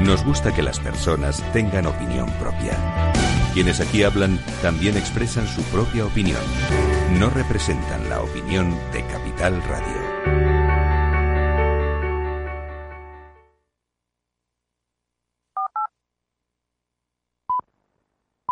[0.02, 2.78] Nos gusta que las personas tengan opinión propia.
[3.54, 6.42] Quienes aquí hablan también expresan su propia opinión.
[7.20, 10.01] No representan la opinión de Capital Radio.